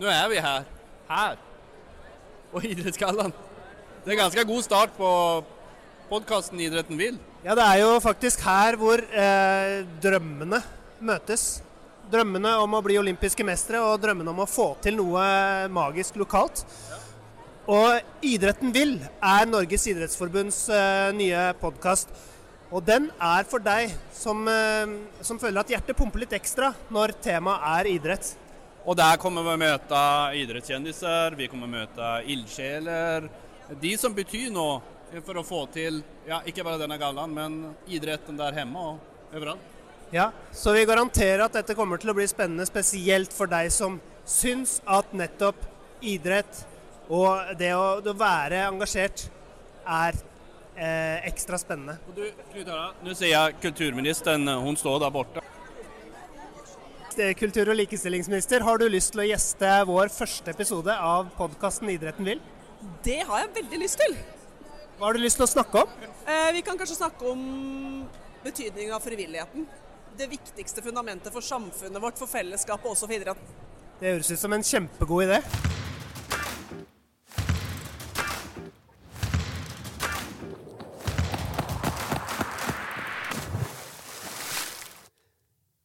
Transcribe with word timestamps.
nu 0.00 0.08
er 0.08 0.28
vi 0.32 0.40
her. 0.40 0.66
Her. 1.10 1.40
Og 2.56 2.64
Idrettsgallaen. 2.64 3.32
Det 4.00 4.08
er 4.08 4.16
en 4.16 4.22
ganske 4.22 4.44
god 4.48 4.62
start 4.64 4.94
på 4.96 5.10
podcasten 6.08 6.60
Idretten 6.64 6.96
vil. 6.98 7.18
Ja, 7.44 7.54
det 7.54 7.66
er 7.66 7.82
jo 7.82 7.90
faktisk 8.00 8.40
her 8.44 8.78
hvor 8.80 9.00
eh, 9.00 9.82
drømmene 10.00 10.62
møtes. 11.04 11.60
Drømmene 12.10 12.56
om 12.62 12.74
å 12.74 12.82
bli 12.82 12.96
olympiske 12.98 13.44
mestere 13.46 13.82
og 13.84 14.00
drømmene 14.00 14.32
om 14.32 14.42
å 14.42 14.48
få 14.48 14.72
til 14.82 14.96
noe 14.98 15.22
magisk 15.70 16.16
lokalt. 16.20 16.64
Og 17.70 18.24
Idretten 18.24 18.72
vil 18.74 18.96
er 19.04 19.46
Norges 19.52 19.84
idrettsforbunds 19.92 20.64
eh, 20.72 21.12
nye 21.20 21.50
podkast. 21.60 22.08
Og 22.72 22.82
den 22.86 23.12
er 23.20 23.44
for 23.50 23.62
deg 23.62 23.92
som, 24.16 24.46
eh, 24.48 24.96
som 25.20 25.38
føler 25.42 25.60
at 25.60 25.76
hjertet 25.76 25.98
pumper 25.98 26.24
litt 26.24 26.38
ekstra 26.40 26.72
når 26.88 27.18
temaet 27.20 27.68
er 27.76 27.96
idrett. 27.98 28.32
Och 28.84 28.96
der 28.96 29.16
kommer 29.16 29.42
vi 29.42 29.56
møte 29.60 29.98
idrettskjendiser, 30.40 31.34
vi 31.36 31.48
kommer 31.52 31.68
møte 31.68 32.12
ildsjeler. 32.32 33.26
De 33.80 33.90
som 34.00 34.14
betyr 34.16 34.48
noe 34.54 34.80
for 35.26 35.36
å 35.36 35.44
få 35.44 35.66
til 35.74 36.00
ja, 36.26 36.40
ikke 36.48 36.64
bare 36.64 36.80
denne 36.80 36.96
gallaen, 37.00 37.34
men 37.34 37.58
idretten 37.90 38.38
der 38.38 38.56
hjemme 38.56 38.80
og 38.80 39.36
overalt. 39.36 39.76
Ja, 40.10 40.30
Så 40.50 40.72
vi 40.74 40.86
garanterer 40.88 41.44
at 41.44 41.54
dette 41.54 41.76
kommer 41.78 42.00
til 42.00 42.10
å 42.10 42.16
bli 42.16 42.26
spennende, 42.26 42.66
spesielt 42.66 43.34
for 43.36 43.50
deg 43.50 43.68
som 43.70 44.00
syns 44.26 44.80
at 44.88 45.12
nettopp 45.14 45.60
idrett 46.00 46.64
og 47.10 47.52
det 47.60 47.70
å, 47.76 48.00
det 48.02 48.14
å 48.14 48.18
være 48.18 48.64
engasjert 48.64 49.28
er 49.84 50.16
eh, 50.74 51.28
ekstra 51.28 51.60
spennende. 51.60 51.98
Og 52.08 52.16
du, 52.16 52.24
Knut 52.54 52.66
Harald, 52.72 53.04
nå 53.04 53.14
ser 53.18 53.34
jeg 53.34 53.60
kulturministeren, 53.62 54.48
hun 54.64 54.78
står 54.78 55.02
der 55.04 55.14
borta. 55.14 55.44
Eh, 57.20 57.34
Kultur- 57.34 57.68
og 57.68 57.76
likestillingsminister, 57.76 58.62
har 58.64 58.78
du 58.80 58.86
lyst 58.88 59.12
til 59.12 59.20
å 59.20 59.26
gjeste 59.28 59.70
vår 59.88 60.08
første 60.14 60.52
episode 60.54 60.94
av 60.94 61.26
podkasten 61.36 61.90
Idretten 61.92 62.24
vil? 62.24 62.40
Det 63.04 63.18
har 63.28 63.42
jeg 63.42 63.50
veldig 63.58 63.80
lyst 63.82 64.00
til. 64.00 64.14
Hva 64.96 65.10
har 65.10 65.18
du 65.18 65.20
lyst 65.20 65.36
til 65.36 65.44
å 65.44 65.50
snakke 65.50 65.82
om? 65.82 65.92
Eh, 66.24 66.52
vi 66.56 66.62
kan 66.64 66.80
kanskje 66.80 66.96
snakke 66.96 67.28
om 67.28 67.42
betydningen 68.44 68.94
av 68.96 69.04
frivilligheten. 69.04 69.66
Det 70.16 70.30
viktigste 70.30 70.80
fundamentet 70.86 71.32
for 71.34 71.44
samfunnet 71.44 72.00
vårt, 72.00 72.16
for 72.16 72.30
fellesskapet 72.30 72.88
og 72.88 72.96
også 72.96 73.10
for 73.10 73.18
idretten. 73.18 73.60
Det 74.00 74.14
høres 74.14 74.32
ut 74.32 74.40
som 74.40 74.56
en 74.56 74.64
kjempegod 74.64 75.28
idé. 75.28 75.42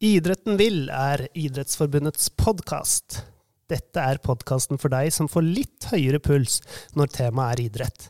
Idretten 0.06 0.58
vil 0.60 0.84
er 0.94 1.24
Idrettsforbundets 1.34 2.28
podkast. 2.38 3.24
Dette 3.72 4.04
er 4.04 4.20
podkasten 4.22 4.78
for 4.78 4.94
deg 4.94 5.10
som 5.16 5.30
får 5.32 5.46
litt 5.48 5.88
høyere 5.90 6.20
puls 6.22 6.60
når 7.00 7.10
temaet 7.16 7.56
er 7.56 7.62
idrett. 7.64 8.06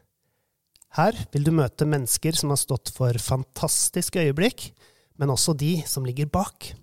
Her 0.97 1.15
vil 1.31 1.45
du 1.47 1.53
møte 1.55 1.87
mennesker 1.87 2.35
som 2.35 2.51
har 2.51 2.59
stått 2.59 2.91
for 2.97 3.15
fantastiske 3.21 4.25
øyeblikk, 4.25 4.65
men 5.21 5.31
også 5.31 5.55
de 5.55 5.77
som 5.87 6.03
ligger 6.03 6.27
bak. 6.27 6.73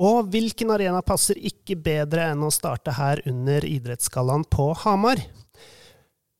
Og 0.00 0.32
hvilken 0.32 0.72
arena 0.72 1.04
passer 1.04 1.36
ikke 1.36 1.76
bedre 1.76 2.30
enn 2.32 2.48
å 2.48 2.54
starte 2.54 2.96
her 2.96 3.20
under 3.28 3.66
Idrettsgallaen 3.68 4.48
på 4.48 4.70
Hamar? 4.86 5.20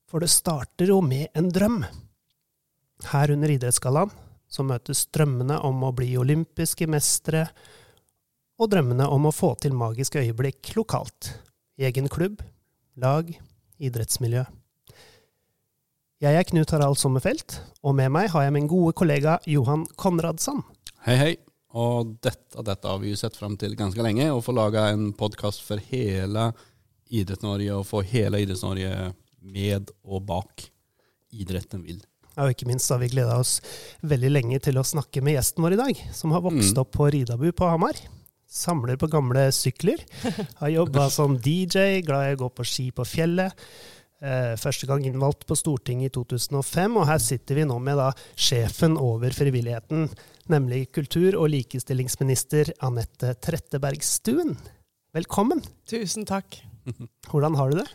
For 0.08 0.24
det 0.24 0.32
starter 0.32 0.94
jo 0.94 1.02
med 1.04 1.28
en 1.36 1.52
drøm. 1.52 1.82
Her 3.12 3.36
under 3.36 3.58
Idrettsgallaen 3.58 4.14
så 4.52 4.64
møtes 4.66 5.06
drømmene 5.14 5.56
om 5.64 5.80
å 5.86 5.94
bli 5.96 6.10
olympiske 6.20 6.88
mestere 6.90 7.46
og 8.60 8.68
drømmene 8.72 9.06
om 9.08 9.26
å 9.26 9.34
få 9.34 9.54
til 9.62 9.74
magiske 9.74 10.20
øyeblikk 10.20 10.74
lokalt. 10.76 11.32
I 11.80 11.88
egen 11.88 12.10
klubb, 12.12 12.42
lag, 13.00 13.30
idrettsmiljø. 13.80 14.44
Jeg 16.22 16.38
er 16.38 16.46
Knut 16.46 16.70
Harald 16.70 17.00
Sommerfelt, 17.00 17.56
og 17.82 17.96
med 17.98 18.12
meg 18.14 18.28
har 18.30 18.44
jeg 18.44 18.54
min 18.54 18.68
gode 18.70 18.92
kollega 18.94 19.40
Johan 19.50 19.88
Konradsson. 19.98 20.60
Hei, 21.08 21.16
hei. 21.18 21.32
Og 21.72 22.12
dette, 22.20 22.60
dette 22.60 22.86
har 22.86 23.00
vi 23.00 23.14
jo 23.14 23.18
sett 23.18 23.38
fram 23.40 23.56
til 23.58 23.72
ganske 23.78 24.04
lenge, 24.04 24.28
å 24.28 24.44
få 24.44 24.52
laga 24.54 24.90
en 24.92 25.08
podcast 25.16 25.64
for 25.64 25.80
hele 25.88 26.50
Idrett-Norge 27.08 27.80
og 27.80 27.88
få 27.88 28.04
hele 28.12 28.44
Idretts-Norge 28.44 29.10
med 29.42 29.90
og 30.04 30.26
bak 30.28 30.68
idretten 31.32 31.82
vill. 31.82 32.04
Ja, 32.36 32.46
og 32.46 32.54
ikke 32.54 32.66
minst 32.70 32.88
har 32.88 32.98
vi 33.02 33.10
gleda 33.12 33.36
oss 33.42 33.58
veldig 34.08 34.30
lenge 34.32 34.58
til 34.64 34.78
å 34.80 34.84
snakke 34.86 35.20
med 35.22 35.36
gjesten 35.36 35.64
vår 35.66 35.74
i 35.76 35.80
dag, 35.82 36.02
som 36.16 36.32
har 36.32 36.40
vokst 36.44 36.72
Mm. 36.74 36.80
opp 36.80 36.92
på 36.96 37.10
Ridabu 37.12 37.50
på 37.52 37.68
Hamar. 37.68 37.98
Samler 38.48 38.96
på 39.00 39.08
gamle 39.08 39.46
sykler. 39.52 40.00
Har 40.60 40.68
jobba 40.68 41.08
som 41.18 41.36
DJ, 41.38 42.00
glad 42.04 42.30
i 42.30 42.34
å 42.36 42.40
gå 42.44 42.48
på 42.56 42.64
ski 42.64 42.90
på 42.92 43.04
fjellet. 43.04 43.52
Eh, 44.22 44.54
første 44.56 44.86
gang 44.86 45.02
innvalgt 45.04 45.44
på 45.48 45.56
Stortinget 45.58 46.12
i 46.12 46.14
2005, 46.14 46.96
og 47.00 47.06
her 47.08 47.18
sitter 47.18 47.54
vi 47.58 47.64
nå 47.66 47.78
med 47.82 47.96
da 47.98 48.12
sjefen 48.38 48.94
over 48.96 49.30
frivilligheten, 49.34 50.08
nemlig 50.48 50.92
kultur- 50.94 51.34
og 51.40 51.50
likestillingsminister 51.50 52.70
Anette 52.86 53.34
Trettebergstuen. 53.42 54.54
Velkommen. 55.12 55.60
Tusen 55.90 56.24
takk. 56.24 56.60
Hvordan 57.28 57.56
har 57.58 57.70
du 57.72 57.80
det? 57.82 57.88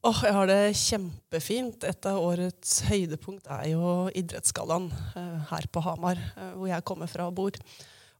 Åh, 0.00 0.20
jeg 0.24 0.32
har 0.32 0.48
det 0.48 0.76
kjempefint. 0.80 1.82
Et 1.84 2.06
av 2.08 2.18
årets 2.24 2.78
høydepunkt 2.88 3.50
er 3.52 3.66
jo 3.74 4.06
Idrettsgallaen 4.16 4.86
eh, 4.88 5.40
her 5.50 5.66
på 5.68 5.82
Hamar, 5.84 6.16
eh, 6.40 6.54
hvor 6.54 6.70
jeg 6.70 6.86
kommer 6.88 7.10
fra 7.10 7.26
og 7.28 7.34
bor. 7.36 7.58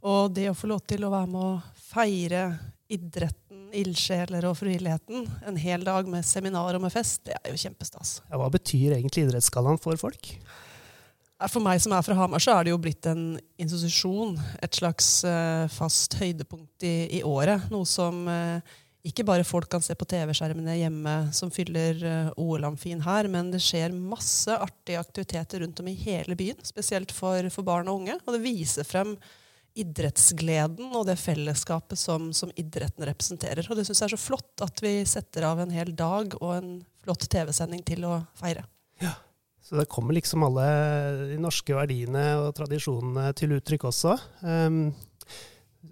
Og 0.05 0.35
det 0.37 0.51
å 0.51 0.57
få 0.57 0.69
lov 0.69 0.83
til 0.85 1.07
å 1.07 1.13
være 1.13 1.31
med 1.33 1.41
å 1.41 1.85
feire 1.89 2.43
idretten, 2.93 3.71
ildsjeler 3.81 4.45
og 4.51 4.59
frivilligheten 4.59 5.25
en 5.49 5.61
hel 5.63 5.87
dag 5.87 6.09
med 6.11 6.27
seminar 6.27 6.77
og 6.77 6.85
med 6.85 6.93
fest, 6.93 7.23
det 7.31 7.39
er 7.39 7.55
jo 7.55 7.63
kjempestas. 7.63 8.19
Ja, 8.27 8.37
hva 8.43 8.51
betyr 8.53 8.99
egentlig 8.99 9.25
Idrettsgallaen 9.25 9.81
for 9.81 9.97
folk? 10.01 10.35
For 11.49 11.65
meg 11.65 11.81
som 11.81 11.95
er 11.97 12.05
fra 12.05 12.19
Hamar, 12.19 12.45
så 12.45 12.59
er 12.59 12.67
det 12.67 12.75
jo 12.75 12.83
blitt 12.83 13.09
en 13.09 13.25
institusjon. 13.57 14.37
Et 14.61 14.83
slags 14.83 15.23
eh, 15.25 15.65
fast 15.73 16.19
høydepunkt 16.21 16.85
i, 16.85 16.95
i 17.21 17.25
året. 17.25 17.71
Noe 17.73 17.89
som 17.89 18.27
eh, 18.29 18.77
ikke 19.07 19.25
bare 19.25 19.47
folk 19.49 19.71
kan 19.73 19.81
se 19.81 19.95
på 19.97 20.05
TV-skjermene 20.09 20.75
hjemme 20.77 21.15
som 21.37 21.53
fyller 21.53 22.01
uh, 22.05 22.33
OL-amfien 22.41 23.01
her, 23.07 23.29
men 23.33 23.49
det 23.53 23.63
skjer 23.65 23.95
masse 23.97 24.53
artige 24.53 25.01
aktiviteter 25.01 25.65
rundt 25.65 25.81
om 25.81 25.89
i 25.89 25.97
hele 25.97 26.37
byen. 26.37 26.61
Spesielt 26.67 27.15
for, 27.17 27.49
for 27.55 27.65
barn 27.65 27.89
og 27.89 28.03
unge. 28.03 28.19
Og 28.27 28.37
det 28.37 28.43
viser 28.45 28.85
frem 28.85 29.15
idrettsgleden 29.81 30.93
og 30.99 31.07
det 31.09 31.17
fellesskapet 31.21 31.99
som, 31.99 32.29
som 32.37 32.53
idretten 32.59 33.07
representerer. 33.09 33.65
Og 33.71 33.79
det 33.79 33.87
syns 33.89 34.03
jeg 34.03 34.11
er 34.11 34.17
så 34.17 34.21
flott 34.21 34.65
at 34.67 34.85
vi 34.85 34.99
setter 35.09 35.47
av 35.49 35.63
en 35.63 35.73
hel 35.73 35.95
dag 35.97 36.37
og 36.43 36.55
en 36.59 36.73
flott 37.01 37.25
TV-sending 37.31 37.85
til 37.87 38.05
å 38.05 38.19
feire. 38.37 38.67
Ja, 39.01 39.15
Så 39.65 39.79
det 39.79 39.89
kommer 39.89 40.17
liksom 40.17 40.45
alle 40.45 40.67
de 41.31 41.39
norske 41.41 41.73
verdiene 41.77 42.35
og 42.43 42.53
tradisjonene 42.59 43.31
til 43.39 43.57
uttrykk 43.57 43.89
også. 43.93 44.19
Um, 44.45 44.91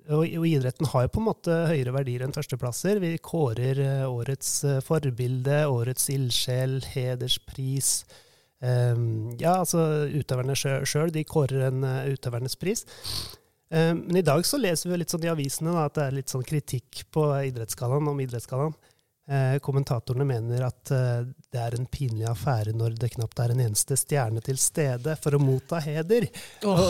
og, 0.09 0.23
og 0.25 0.45
idretten 0.49 0.89
har 0.93 1.07
jo 1.07 1.13
på 1.15 1.21
en 1.23 1.29
måte 1.31 1.55
høyere 1.71 1.95
verdier 1.97 2.25
enn 2.25 2.35
førsteplasser. 2.37 3.01
Vi 3.01 3.15
kårer 3.25 3.81
eh, 3.85 4.05
årets 4.09 4.51
eh, 4.69 4.81
forbilde, 4.85 5.63
årets 5.69 6.09
ildsjel, 6.13 6.81
hederspris. 6.95 8.03
Um, 8.59 9.37
ja, 9.39 9.55
altså 9.61 10.09
utøverne 10.11 10.57
sjøl, 10.59 11.13
de 11.15 11.23
kårer 11.29 11.69
en 11.69 11.85
uh, 11.87 12.09
utøvernes 12.11 12.59
pris. 12.59 12.83
Um, 13.71 14.03
men 14.09 14.19
i 14.19 14.25
dag 14.27 14.43
så 14.49 14.59
leser 14.59 14.91
vi 14.91 14.99
litt 14.99 15.13
sånn 15.13 15.29
i 15.29 15.31
avisene 15.31 15.77
da, 15.77 15.87
at 15.87 15.95
det 15.95 16.07
er 16.07 16.17
litt 16.17 16.33
sånn 16.33 16.47
kritikk 16.47 17.05
på 17.15 17.29
idrettsgallaen 17.53 18.11
om 18.11 18.25
idrettsgallaen. 18.25 18.75
Eh, 19.29 19.59
kommentatorene 19.61 20.25
mener 20.25 20.63
at 20.65 20.89
eh, 20.95 21.27
det 21.53 21.61
er 21.61 21.75
en 21.77 21.85
pinlig 21.93 22.25
affære 22.31 22.73
når 22.73 22.95
det 22.97 23.11
knapt 23.13 23.43
er 23.45 23.53
en 23.53 23.61
eneste 23.61 23.99
stjerne 24.01 24.41
til 24.41 24.57
stede 24.57 25.19
for 25.21 25.37
å 25.37 25.41
motta 25.43 25.83
heder. 25.85 26.25
Oh, 26.65 26.87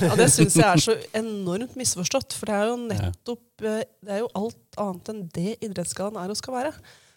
ja, 0.00 0.14
det 0.16 0.30
syns 0.32 0.56
jeg 0.56 0.64
er 0.64 0.80
så 0.80 0.94
enormt 1.20 1.76
misforstått. 1.76 2.38
For 2.38 2.48
det 2.48 2.56
er 2.56 2.70
jo 2.70 2.78
nettopp 2.86 3.66
eh, 3.68 3.82
Det 4.00 4.16
er 4.16 4.22
jo 4.22 4.30
alt 4.40 4.80
annet 4.80 5.12
enn 5.12 5.20
det 5.36 5.58
idrettsgallaen 5.58 6.22
er 6.22 6.32
og 6.32 6.40
skal 6.40 6.56
være. 6.56 6.72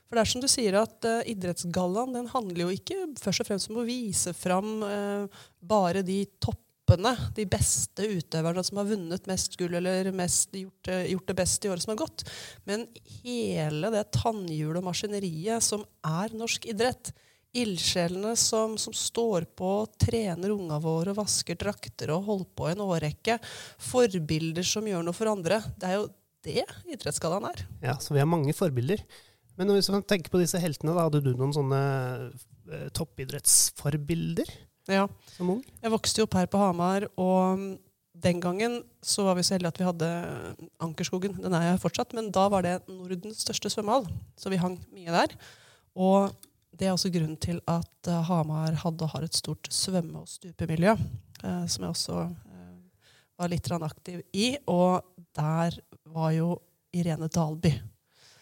For 0.07 0.19
det 0.19 0.25
er 0.25 0.31
som 0.33 0.43
du 0.43 0.49
sier 0.51 0.75
at 0.79 1.03
uh, 1.03 1.23
Idrettsgallaen 1.27 2.13
den 2.15 2.29
handler 2.31 2.61
jo 2.65 2.75
ikke 2.75 3.09
først 3.19 3.43
og 3.43 3.49
fremst 3.49 3.71
om 3.71 3.81
å 3.81 3.87
vise 3.87 4.31
fram 4.31 4.79
bare 5.59 5.99
de 6.07 6.21
toppene, 6.87 7.11
de 7.35 7.45
beste 7.45 8.05
utøverne 8.07 8.63
som 8.63 8.77
har 8.79 8.87
vunnet 8.87 9.27
mest 9.27 9.57
gull 9.59 9.75
eller 9.75 10.11
mest, 10.15 10.51
gjort, 10.53 10.83
det- 10.87 11.09
gjort 11.11 11.27
det 11.27 11.35
best 11.35 11.65
i 11.65 11.69
året 11.69 11.81
som 11.83 11.91
har 11.97 12.05
gått. 12.07 12.23
Men 12.65 12.87
hele 13.23 13.91
det 13.91 14.11
tannhjulet 14.11 14.77
og 14.77 14.83
maskineriet 14.87 15.61
som 15.61 15.83
er 16.03 16.29
norsk 16.33 16.65
idrett. 16.65 17.11
Ildsjelene 17.53 18.35
som, 18.37 18.77
som 18.77 18.93
står 18.93 19.45
på, 19.55 19.87
trener 19.97 20.51
unga 20.51 20.79
våre, 20.79 21.13
vasker 21.15 21.55
drakter 21.57 22.11
og 22.13 22.23
holder 22.25 22.51
på 22.55 22.67
i 22.69 22.71
en 22.75 22.83
årrekke. 22.85 23.39
Forbilder 23.79 24.63
som 24.63 24.85
gjør 24.85 25.03
noe 25.03 25.13
for 25.15 25.27
andre. 25.27 25.61
Det 25.77 25.87
er 25.89 25.95
jo 25.97 26.07
det 26.43 26.65
idrettsgallaen 26.93 27.49
er. 27.49 27.65
Ja, 27.81 27.97
Så 27.97 28.13
vi 28.13 28.19
har 28.19 28.27
mange 28.29 28.53
forbilder. 28.53 29.01
Men 29.57 29.67
hvis 29.73 29.89
man 29.89 30.03
tenker 30.03 30.29
på 30.29 30.39
disse 30.39 30.59
heltene, 30.61 30.93
da 30.93 31.07
hadde 31.07 31.23
du 31.23 31.33
noen 31.33 31.51
sånne 31.55 32.31
eh, 32.71 32.89
toppidrettsforbilder 32.93 34.45
Ja. 34.87 35.07
som 35.35 35.49
ung? 35.57 35.61
Jeg 35.83 35.91
vokste 35.93 36.21
jo 36.21 36.27
opp 36.27 36.37
her 36.39 36.47
på 36.51 36.61
Hamar, 36.61 37.07
og 37.19 37.77
den 38.17 38.41
gangen 38.41 38.79
så 39.03 39.27
var 39.27 39.37
vi 39.37 39.45
så 39.45 39.55
heldige 39.55 39.73
at 39.73 39.79
vi 39.81 39.87
hadde 39.87 40.09
Ankerskogen. 40.83 41.37
Den 41.41 41.53
er 41.53 41.71
jeg 41.71 41.81
fortsatt, 41.83 42.15
men 42.17 42.31
da 42.33 42.47
var 42.49 42.65
det 42.65 42.79
Nordens 42.89 43.43
største 43.45 43.69
svømmehall, 43.73 44.07
så 44.39 44.51
vi 44.53 44.61
hang 44.61 44.79
mye 44.95 45.13
der. 45.13 45.35
Og 45.97 46.33
det 46.77 46.87
er 46.87 46.93
også 46.93 47.11
grunnen 47.13 47.37
til 47.41 47.59
at 47.69 48.09
uh, 48.09 48.21
Hamar 48.27 48.75
hadde 48.83 49.05
og 49.05 49.13
har 49.15 49.25
et 49.25 49.37
stort 49.37 49.69
svømme- 49.73 50.21
og 50.21 50.29
stupemiljø, 50.29 50.93
uh, 50.93 51.65
som 51.69 51.85
jeg 51.85 51.89
også 51.89 52.17
uh, 52.25 52.73
var 53.37 53.51
litt 53.53 53.71
aktiv 53.71 54.21
i. 54.33 54.55
Og 54.67 55.01
der 55.35 55.77
var 56.05 56.31
jo 56.31 56.57
Irene 56.93 57.27
Dalby. 57.27 57.73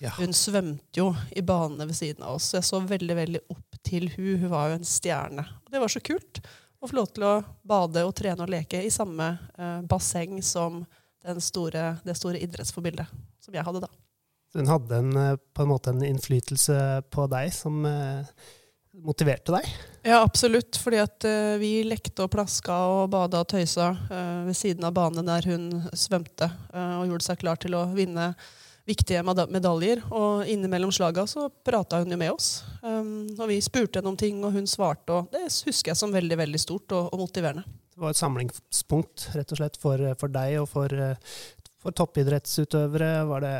Ja. 0.05 0.13
Hun 0.19 0.35
svømte 0.37 1.01
jo 1.01 1.09
i 1.35 1.43
banene 1.45 1.87
ved 1.89 1.97
siden 1.97 2.25
av 2.25 2.37
oss. 2.37 2.51
så 2.51 2.59
Jeg 2.59 2.69
så 2.69 2.81
veldig 2.85 3.17
veldig 3.17 3.41
opp 3.49 3.79
til 3.85 4.07
hun. 4.13 4.45
Hun 4.45 4.53
var 4.53 4.69
jo 4.69 4.79
en 4.79 4.87
stjerne. 4.87 5.47
Og 5.65 5.73
det 5.73 5.81
var 5.81 5.91
så 5.91 6.03
kult 6.05 6.41
å 6.79 6.89
få 6.89 6.99
lov 6.99 7.09
til 7.15 7.25
å 7.25 7.35
bade 7.65 8.05
og 8.05 8.13
trene 8.17 8.45
og 8.45 8.51
leke 8.51 8.83
i 8.85 8.93
samme 8.93 9.31
basseng 9.89 10.37
som 10.45 10.83
store, 11.41 11.95
det 12.05 12.17
store 12.19 12.41
idrettsforbildet 12.45 13.09
som 13.41 13.55
jeg 13.55 13.65
hadde 13.65 13.81
da. 13.85 13.89
Hun 14.55 14.69
hadde 14.71 14.95
en, 14.95 15.17
eh, 15.17 15.37
på 15.53 15.63
en 15.63 15.67
måte 15.67 15.89
en 15.91 16.03
innflytelse 16.03 16.77
på 17.11 17.27
deg 17.27 17.51
som 17.53 17.85
eh, 17.85 18.27
motiverte 19.03 19.51
deg? 19.51 19.67
Ja, 20.05 20.21
absolutt. 20.21 20.77
Fordi 20.79 21.01
at 21.03 21.25
uh, 21.27 21.55
vi 21.59 21.83
lekte 21.83 22.23
og 22.23 22.31
plaska 22.31 22.77
og 22.87 23.09
bada 23.11 23.41
og 23.43 23.49
tøysa 23.51 23.89
uh, 23.91 24.45
ved 24.47 24.55
siden 24.55 24.85
av 24.87 24.93
banen 24.95 25.27
der 25.27 25.47
hun 25.49 25.65
svømte, 25.91 26.47
uh, 26.71 27.01
og 27.01 27.09
gjorde 27.09 27.27
seg 27.27 27.41
klar 27.41 27.59
til 27.59 27.75
å 27.75 27.83
vinne 27.95 28.29
viktige 28.85 29.23
medaljer. 29.25 30.03
Og 30.13 30.45
innimellom 30.49 30.93
slaga 30.93 31.25
så 31.29 31.47
prata 31.49 32.01
hun 32.03 32.13
jo 32.13 32.19
med 32.21 32.35
oss. 32.35 32.49
Um, 32.83 33.27
og 33.39 33.49
vi 33.49 33.59
spurte 33.65 33.99
henne 33.99 34.13
om 34.13 34.19
ting, 34.19 34.43
og 34.45 34.53
hun 34.55 34.69
svarte. 34.69 35.13
Og 35.13 35.33
det 35.33 35.47
husker 35.49 35.93
jeg 35.93 35.99
som 35.99 36.13
veldig 36.13 36.39
veldig 36.45 36.61
stort 36.61 36.95
og, 36.95 37.11
og 37.13 37.25
motiverende. 37.25 37.65
Det 37.95 38.03
var 38.03 38.11
et 38.11 38.19
samlingspunkt 38.19 39.29
rett 39.37 39.53
og 39.55 39.59
slett 39.61 39.77
for, 39.79 40.01
for 40.19 40.31
deg 40.33 40.57
og 40.59 40.65
for 40.67 40.91
for 41.85 41.93
toppidrettsutøvere? 41.93 43.25
Var 43.29 43.45
det 43.45 43.55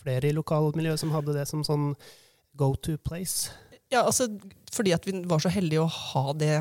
flere 0.00 0.30
i 0.30 0.36
lokalmiljøet 0.36 1.02
som 1.02 1.12
hadde 1.14 1.36
det 1.36 1.46
som 1.50 1.64
sånn 1.66 1.92
go 2.58 2.72
to 2.80 2.96
place? 3.04 3.52
Ja, 3.92 4.04
altså 4.06 4.30
fordi 4.72 4.94
at 4.96 5.06
vi 5.06 5.18
var 5.28 5.42
så 5.42 5.52
heldige 5.52 5.84
å 5.84 5.90
ha 5.90 6.32
det 6.38 6.54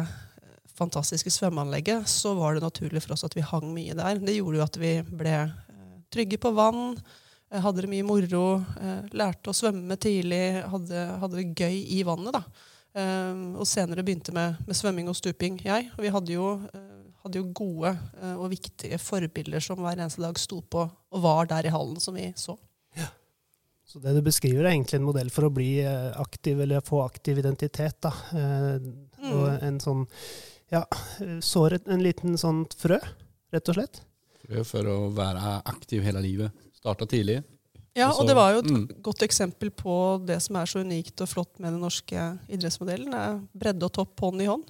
fantastiske 0.79 1.31
svømmeanlegget, 1.33 2.07
så 2.07 2.33
var 2.37 2.55
det 2.55 2.63
naturlig 2.63 3.03
for 3.03 3.15
oss 3.15 3.25
at 3.27 3.35
vi 3.35 3.45
hang 3.45 3.71
mye 3.75 3.95
der. 3.97 4.21
Det 4.23 4.37
gjorde 4.37 4.61
jo 4.61 4.65
at 4.65 4.79
vi 4.79 4.93
ble 5.07 5.35
eh, 5.45 5.97
trygge 6.13 6.39
på 6.41 6.53
vann, 6.55 6.95
hadde 7.57 7.81
det 7.81 7.89
mye 7.89 8.05
moro, 8.05 8.43
eh, 8.79 9.07
lærte 9.17 9.49
å 9.49 9.57
svømme 9.57 9.97
tidlig, 9.97 10.61
hadde, 10.69 11.05
hadde 11.21 11.39
det 11.39 11.55
gøy 11.57 11.79
i 11.97 12.03
vannet. 12.05 12.37
da. 12.37 12.43
Og 12.99 13.67
senere 13.69 14.03
begynte 14.03 14.33
med, 14.35 14.57
med 14.67 14.75
svømming 14.75 15.07
og 15.11 15.15
stuping, 15.15 15.59
jeg. 15.63 15.91
Og 15.95 16.01
vi 16.03 16.09
hadde 16.11 16.33
jo 16.33 16.47
hadde 17.19 17.37
jo 17.37 17.51
gode 17.53 17.91
og 18.31 18.47
viktige 18.49 18.97
forbilder 18.99 19.61
som 19.63 19.79
hver 19.83 19.99
eneste 19.99 20.23
dag 20.23 20.39
sto 20.41 20.57
på 20.65 20.81
og 20.87 21.21
var 21.23 21.47
der 21.51 21.67
i 21.67 21.71
hallen, 21.71 21.99
som 22.01 22.17
vi 22.17 22.25
så. 22.35 22.55
Ja. 22.97 23.07
Så 23.85 24.01
det 24.01 24.15
du 24.17 24.23
beskriver, 24.25 24.63
er 24.65 24.73
egentlig 24.73 24.97
en 24.97 25.05
modell 25.05 25.29
for 25.31 25.47
å 25.47 25.53
bli 25.53 25.83
aktiv, 25.85 26.59
eller 26.65 26.81
få 26.85 27.03
aktiv 27.05 27.39
identitet. 27.39 28.01
da. 28.01 28.11
Mm. 28.33 29.31
Og 29.31 29.47
en 29.69 29.79
sånn 29.83 30.05
Ja, 30.73 30.83
sår 31.41 31.79
en 31.85 32.03
liten 32.03 32.37
sånn 32.37 32.65
frø, 32.77 32.99
rett 33.53 33.69
og 33.71 33.77
slett. 33.77 34.01
Frø 34.43 34.65
for 34.65 34.89
å 34.89 34.97
være 35.13 35.59
aktiv 35.69 36.03
hele 36.05 36.21
livet. 36.25 36.68
Starta 36.79 37.07
tidlig. 37.09 37.41
Ja, 37.97 38.11
og 38.13 38.27
det 38.29 38.35
var 38.37 38.53
jo 38.53 38.63
et 38.63 38.69
mm. 38.71 38.83
godt 39.03 39.23
eksempel 39.25 39.71
på 39.75 39.93
det 40.23 40.37
som 40.45 40.55
er 40.59 40.69
så 40.69 40.83
unikt 40.85 41.19
og 41.23 41.29
flott 41.31 41.57
med 41.59 41.73
den 41.73 41.81
norske 41.83 42.25
idrettsmodellen. 42.47 43.11
Det 43.11 43.23
er 43.25 43.39
bredde 43.63 43.87
og 43.89 43.95
topp 43.97 44.27
hånd 44.27 44.45
i 44.45 44.47
hånd 44.47 44.67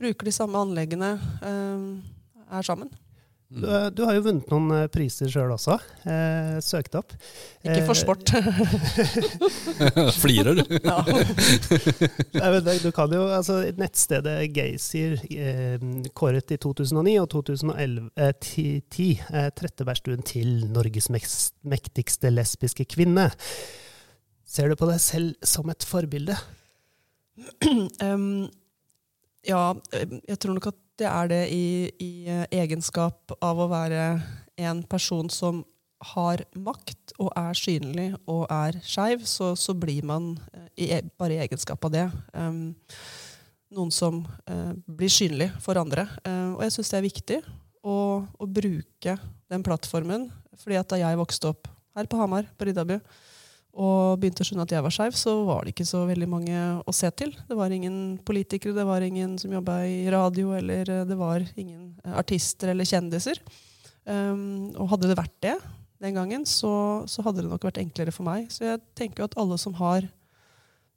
bruker 0.00 0.28
de 0.28 0.34
samme 0.34 0.60
anleggene, 0.60 1.14
eh, 1.42 2.56
er 2.58 2.66
sammen. 2.66 2.90
Du, 3.54 3.66
du, 3.94 4.02
har 4.02 4.16
jo 4.16 4.24
vunnet 4.24 4.48
noen 4.50 4.72
eh, 4.74 4.86
priser 4.90 5.30
sjøl 5.30 5.52
også. 5.54 5.76
Eh, 6.10 6.56
søkt 6.64 6.96
opp. 6.98 7.14
Ikke 7.62 7.84
for 7.86 7.98
sport. 7.98 8.32
Flirer 10.22 10.58
du? 10.58 10.64
ja. 10.90 10.98
du 12.82 12.90
kan 12.96 13.14
jo, 13.14 13.22
altså 13.30 13.60
Nettstedet 13.78 14.48
Geysir 14.56 15.20
eh, 15.30 15.78
kåret 16.18 16.50
i 16.50 16.58
2009 16.58 17.14
og 17.22 17.30
2010 17.36 19.06
eh, 19.14 19.48
Trettebergstuen 19.54 20.26
til 20.26 20.66
Norges 20.74 21.10
mektigste 21.14 22.34
lesbiske 22.34 22.88
kvinne. 22.90 23.30
Ser 24.44 24.70
du 24.70 24.78
på 24.78 24.90
deg 24.90 25.00
selv 25.02 25.46
som 25.46 25.70
et 25.70 25.86
forbilde? 25.86 26.36
um, 28.02 28.46
Ja, 29.46 29.74
eh, 29.92 30.18
jeg 30.26 30.40
tror 30.42 30.58
nok 30.58 30.72
at 30.72 30.80
det 31.00 31.10
er 31.10 31.30
det 31.30 31.42
i, 31.52 31.66
i 32.02 32.10
eh, 32.30 32.44
egenskap 32.62 33.34
av 33.42 33.60
å 33.60 33.70
være 33.70 34.04
en 34.60 34.82
person 34.86 35.30
som 35.32 35.64
har 36.14 36.42
makt 36.58 37.14
og 37.22 37.30
er 37.38 37.56
synlig 37.58 38.08
og 38.30 38.44
er 38.52 38.78
skeiv, 38.84 39.24
så, 39.28 39.54
så, 39.58 39.74
blir 39.74 40.04
man 40.06 40.34
eh, 40.52 40.68
i, 40.76 40.88
e, 40.94 41.00
bare 41.18 41.38
i 41.38 41.42
egenskap 41.44 41.84
av 41.86 41.94
det 41.94 42.06
um, 42.36 42.74
noen 43.74 43.90
som 43.90 44.20
uh, 44.46 44.72
blir 44.86 45.10
synlig 45.10 45.48
for 45.62 45.78
andre. 45.80 46.04
Uh, 46.22 46.54
og 46.54 46.60
jeg 46.62 46.74
syns 46.76 46.92
det 46.92 46.98
er 46.98 47.06
viktig 47.08 47.38
å, 47.82 47.96
å, 48.22 48.46
bruke 48.46 49.16
den 49.50 49.64
plattformen. 49.66 50.28
fordi 50.60 50.78
at 50.78 50.92
da 50.92 51.00
jeg 51.00 51.18
vokste 51.18 51.50
opp 51.50 51.70
her 51.98 52.06
på 52.10 52.20
Hamar, 52.20 52.46
på 52.54 52.68
Riddarby, 52.68 53.00
og 53.74 54.20
begynte 54.22 54.44
å 54.44 54.46
skjønne 54.46 54.64
at 54.68 54.72
jeg 54.76 54.84
var 54.86 54.94
skeiv, 54.94 55.16
så 55.18 55.32
var 55.48 55.64
det 55.64 55.72
ikke 55.74 55.86
så 55.88 56.04
veldig 56.06 56.28
mange 56.30 56.58
å 56.86 56.92
se 56.94 57.08
til. 57.18 57.32
Det 57.48 57.56
var 57.58 57.72
ingen 57.74 58.16
politikere, 58.26 58.74
det 58.76 58.84
var 58.86 59.02
ingen 59.02 59.34
som 59.40 59.54
jobba 59.54 59.80
i 59.90 60.04
radio, 60.14 60.52
eller 60.54 60.90
eh, 60.90 61.06
det 61.08 61.16
var 61.18 61.42
ingen 61.58 61.88
eh, 62.04 62.12
artister 62.20 62.70
eller 62.70 62.86
kjendiser. 62.86 63.40
Um, 64.04 64.68
og 64.76 64.92
hadde 64.92 65.08
det 65.08 65.16
vært 65.18 65.38
det 65.42 65.54
den 66.04 66.14
gangen, 66.14 66.44
så, 66.46 67.02
så, 67.08 67.24
hadde 67.24 67.40
det 67.40 67.48
nok 67.48 67.64
vært 67.66 67.80
enklere 67.80 68.14
for 68.14 68.26
meg. 68.28 68.46
Så 68.52 68.66
jeg 68.66 68.82
tenker 68.98 69.26
at 69.26 69.34
alle 69.40 69.58
som 69.58 69.74
har 69.80 70.06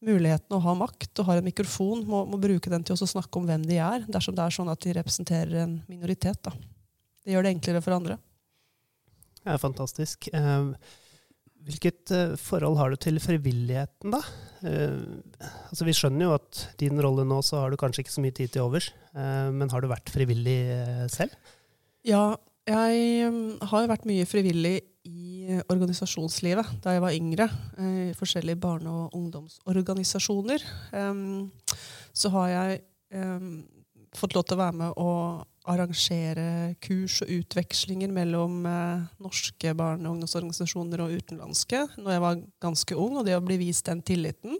muligheten 0.03 0.53
å 0.53 0.61
ha 0.61 0.75
makt 0.77 1.23
og 1.23 1.31
har 1.31 1.41
en 1.41 1.47
mikrofon, 1.47 2.03
må, 2.05 2.25
må 2.29 2.37
bruke 2.41 2.69
den 2.69 2.85
til 2.85 2.93
å 2.93 3.09
snakke 3.09 3.41
om 3.41 3.47
hvem 3.49 3.65
de 3.65 3.79
er, 3.81 4.05
dersom 4.11 4.37
det 4.37 4.45
er 4.45 4.53
sånn 4.53 4.69
at 4.69 4.83
de 4.85 4.93
representerer 4.99 5.63
en 5.63 5.79
minoritet. 5.89 6.37
Da. 6.45 6.53
Det 7.25 7.33
gjør 7.33 7.47
det 7.47 7.55
enklere 7.55 7.81
for 7.81 7.97
andre. 7.97 8.21
Det 9.41 9.55
er 9.55 9.65
fantastisk. 9.65 10.29
Um 10.35 10.75
Hvilket 11.67 12.13
uh, 12.15 12.35
forhold 12.39 12.77
har 12.79 12.93
du 12.93 12.99
til 13.01 13.19
frivilligheten, 13.19 14.13
da? 14.13 14.21
Uh, 14.63 15.19
altså 15.67 15.87
Vi 15.87 15.95
skjønner 15.95 16.29
jo 16.29 16.35
at 16.37 16.61
din 16.79 16.99
rolle 17.03 17.25
nå, 17.27 17.41
så 17.43 17.63
har 17.63 17.73
du 17.73 17.79
kanskje 17.79 18.05
ikke 18.05 18.13
så 18.13 18.23
mye 18.23 18.35
tid 18.35 18.53
til 18.53 18.63
overs. 18.63 18.93
Uh, 19.11 19.51
men 19.51 19.71
har 19.73 19.83
du 19.83 19.89
vært 19.91 20.11
frivillig 20.13 20.59
selv? 21.11 21.35
Ja, 22.07 22.37
jeg 22.67 23.27
um, 23.27 23.57
har 23.67 23.89
vært 23.91 24.07
mye 24.07 24.27
frivillig 24.27 24.77
i 25.07 25.57
organisasjonslivet 25.71 26.79
da 26.83 26.95
jeg 26.95 27.03
var 27.03 27.15
yngre. 27.15 27.47
I 27.79 28.15
forskjellige 28.15 28.59
barne- 28.59 28.91
og 28.91 29.13
ungdomsorganisasjoner. 29.15 30.65
Så 32.11 32.31
har 32.33 32.49
jeg 32.51 32.81
fått 34.19 34.35
lov 34.35 34.43
til 34.43 34.57
å 34.57 34.59
være 34.59 34.75
med 34.81 34.99
og 34.99 35.45
arrangere 35.67 36.75
kurs 36.83 37.19
og 37.25 37.31
utvekslinger 37.37 38.11
mellom 38.13 38.65
eh, 38.69 39.05
norske 39.23 39.73
barne- 39.77 40.07
og 40.07 40.17
ungdomsorganisasjoner 40.17 41.03
og 41.03 41.15
utenlandske 41.19 41.83
når 41.97 42.11
jeg 42.15 42.23
var 42.23 42.43
ganske 42.63 42.97
ung. 42.97 43.19
Og 43.19 43.27
det 43.27 43.37
å 43.37 43.43
bli 43.43 43.59
vist 43.61 43.87
den 43.89 44.03
tilliten, 44.05 44.59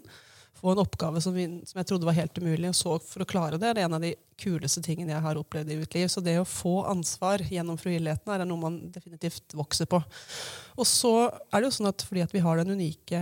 få 0.58 0.72
en 0.72 0.82
oppgave 0.82 1.22
som, 1.22 1.36
vi, 1.36 1.46
som, 1.68 1.78
jeg 1.80 1.88
trodde 1.88 2.08
var 2.08 2.18
helt 2.18 2.38
umulig, 2.38 2.72
og 2.72 2.78
så 2.78 2.96
for 3.02 3.24
å 3.24 3.28
klare 3.28 3.60
det, 3.60 3.76
det 3.76 3.84
er 3.84 3.88
en 3.88 3.98
av 3.98 4.04
de 4.04 4.14
kuleste 4.38 4.82
tingene 4.84 5.14
jeg 5.14 5.24
har 5.24 5.40
opplevd 5.40 5.74
i 5.74 5.80
mitt 5.80 5.96
liv. 5.96 6.08
Så 6.10 6.22
det 6.24 6.38
å 6.40 6.46
få 6.48 6.80
ansvar 6.88 7.42
gjennom 7.44 7.78
frivilligheten 7.80 8.32
er 8.32 8.46
noe 8.48 8.62
man 8.62 8.80
definitivt 8.94 9.56
vokser 9.58 9.90
på. 9.90 10.00
Og 10.78 10.86
så 10.86 11.12
er 11.26 11.58
det 11.58 11.66
jo 11.66 11.74
sånn 11.74 11.90
at 11.90 12.04
fordi 12.06 12.22
at 12.22 12.34
vi 12.34 12.42
har 12.44 12.60
den 12.60 12.76
unike 12.78 13.18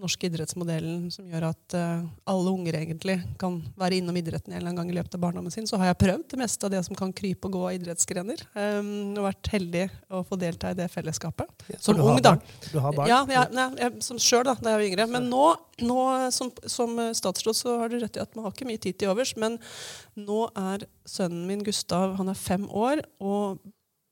norske 0.00 0.30
idrettsmodellen 0.30 1.10
som 1.12 1.28
gjør 1.28 1.50
at 1.50 1.76
uh, 1.76 2.06
alle 2.32 2.54
unger 2.54 2.78
egentlig 2.78 3.18
kan 3.40 3.58
være 3.76 3.98
innom 4.00 4.16
idretten 4.16 4.54
en 4.54 4.58
eller 4.58 4.72
annen 4.72 4.80
gang 4.80 4.92
i 4.94 4.96
løpet 4.96 5.18
av 5.18 5.24
barndommen 5.26 5.52
sin, 5.52 5.68
så 5.68 5.76
har 5.80 5.92
jeg 5.92 6.00
prøvd 6.00 6.24
det 6.32 6.40
meste 6.40 6.64
av 6.64 6.72
det 6.72 6.80
som 6.88 6.96
kan 6.96 7.12
krype 7.12 7.50
og 7.50 7.58
gå 7.58 7.64
av 7.68 7.76
idrettsgrener. 7.76 8.46
Um, 8.56 8.88
og 9.18 9.28
vært 9.28 9.52
heldig 9.52 9.84
å 10.08 10.24
få 10.24 10.40
delta 10.40 10.72
i 10.72 10.78
det 10.78 10.88
fellesskapet. 10.92 11.68
Ja, 11.74 11.82
som 11.84 12.00
ung, 12.00 12.22
da. 12.24 12.38
Du 12.70 12.80
har 12.80 12.96
barn? 12.96 13.12
Ja, 13.12 13.20
ja 13.28 13.44
nei, 13.52 13.68
jeg, 13.82 14.00
som 14.06 14.20
sjøl 14.22 14.46
da 14.48 14.54
da 14.64 14.74
jeg 14.74 14.80
var 14.80 14.86
yngre. 14.88 15.06
Men 15.10 15.28
nå, 15.30 15.44
nå 15.84 16.00
som, 16.34 16.50
som, 16.70 16.96
statsråd 17.16 17.58
så 17.58 17.76
har 17.82 17.92
du 17.92 17.98
rett 18.00 18.18
i 18.18 18.22
at 18.22 18.34
man 18.36 18.48
har 18.48 18.54
ikke 18.54 18.68
mye 18.68 18.80
tid 18.80 18.98
til 19.00 19.12
overs. 19.12 19.34
Men 19.40 19.58
nå 20.20 20.44
er 20.58 20.86
sønnen 21.08 21.46
min 21.48 21.64
Gustav 21.66 22.14
han 22.18 22.30
er 22.30 22.38
fem 22.38 22.68
år. 22.70 23.02
og 23.20 23.62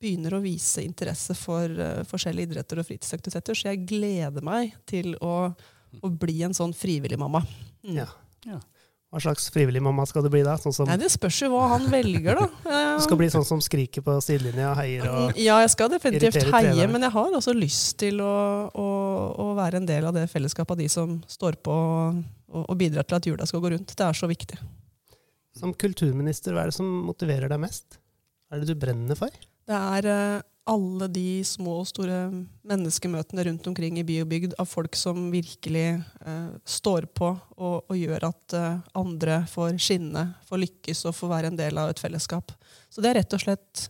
begynner 0.03 0.35
å 0.37 0.43
vise 0.43 0.83
interesse 0.83 1.35
for 1.39 1.71
uh, 1.79 2.03
forskjellige 2.09 2.51
idretter 2.51 2.81
og 2.83 2.89
fritidsaktiviteter. 2.89 3.59
Så 3.59 3.71
jeg 3.71 3.85
gleder 3.87 4.45
meg 4.45 4.75
til 4.89 5.15
å, 5.23 5.53
å 6.03 6.11
bli 6.11 6.43
en 6.47 6.57
sånn 6.57 6.75
frivillig 6.77 7.21
mamma. 7.21 7.45
Mm. 7.87 8.01
Ja. 8.01 8.09
ja. 8.49 8.59
Hva 9.13 9.21
slags 9.21 9.51
frivillig 9.53 9.83
mamma 9.85 10.07
skal 10.09 10.25
du 10.25 10.31
bli 10.33 10.41
da? 10.41 10.55
Sånn 10.57 10.89
Nei, 10.89 10.97
det 10.97 11.11
spørs 11.13 11.43
jo 11.45 11.51
hva 11.53 11.67
han 11.75 11.85
velger, 11.93 12.39
da. 12.41 12.49
Du 12.97 13.05
skal 13.05 13.19
bli 13.21 13.29
sånn 13.33 13.45
som 13.45 13.61
skriker 13.61 14.05
på 14.05 14.17
sidelinja 14.25 14.71
og 14.71 14.79
heier 14.81 15.09
og 15.11 15.41
Ja, 15.41 15.59
jeg 15.61 15.75
skal 15.75 15.93
definitivt 15.93 16.49
heie, 16.49 16.87
men 16.89 17.05
jeg 17.05 17.13
har 17.13 17.37
også 17.37 17.53
lyst 17.57 17.99
til 18.01 18.23
å, 18.25 18.37
å, 18.73 18.87
å, 19.45 19.51
være 19.59 19.83
en 19.83 19.89
del 19.91 20.09
av 20.09 20.17
det 20.17 20.25
fellesskapet 20.33 20.79
av 20.79 20.81
de 20.81 20.89
som 20.93 21.19
står 21.29 21.61
på 21.61 21.77
og, 21.77 22.63
og 22.65 22.79
bidrar 22.81 23.05
til 23.05 23.21
at 23.21 23.29
jula 23.29 23.49
skal 23.49 23.63
gå 23.65 23.77
rundt. 23.77 23.93
Det 23.93 24.09
er 24.09 24.17
så 24.17 24.31
viktig. 24.31 24.59
Som 25.63 25.77
kulturminister, 25.79 26.57
hva 26.57 26.65
er 26.65 26.73
det 26.73 26.75
som 26.81 26.89
motiverer 27.07 27.51
deg 27.53 27.61
mest? 27.63 28.01
Hva 28.51 28.59
er 28.59 28.65
det 28.65 28.75
du 28.75 28.81
brenner 28.83 29.19
for? 29.19 29.31
Det 29.63 29.77
er 29.79 30.09
eh, 30.11 30.41
alle 30.67 31.07
de 31.15 31.43
små 31.47 31.77
og 31.85 31.87
store 31.87 32.17
menneskemøtene 32.67 33.45
rundt 33.47 33.69
omkring 33.71 34.01
i 34.01 34.05
by 34.07 34.17
og 34.25 34.31
bygd 34.33 34.57
av 34.63 34.67
folk 34.67 34.99
som 34.99 35.29
virkelig 35.31 35.87
eh, 35.95 36.49
står 36.67 37.07
på 37.15 37.31
og, 37.31 37.77
og 37.87 37.95
gjør 37.95 38.27
at 38.33 38.57
eh, 38.59 38.81
andre 38.99 39.45
får 39.51 39.79
skinne, 39.83 40.27
får 40.51 40.65
lykkes 40.65 41.05
og 41.07 41.17
får 41.21 41.33
være 41.37 41.53
en 41.53 41.61
del 41.63 41.79
av 41.79 41.95
et 41.95 42.03
fellesskap. 42.03 42.51
Så 42.91 43.03
det 43.03 43.13
er 43.13 43.21
rett 43.23 43.39
og 43.39 43.45
slett 43.47 43.87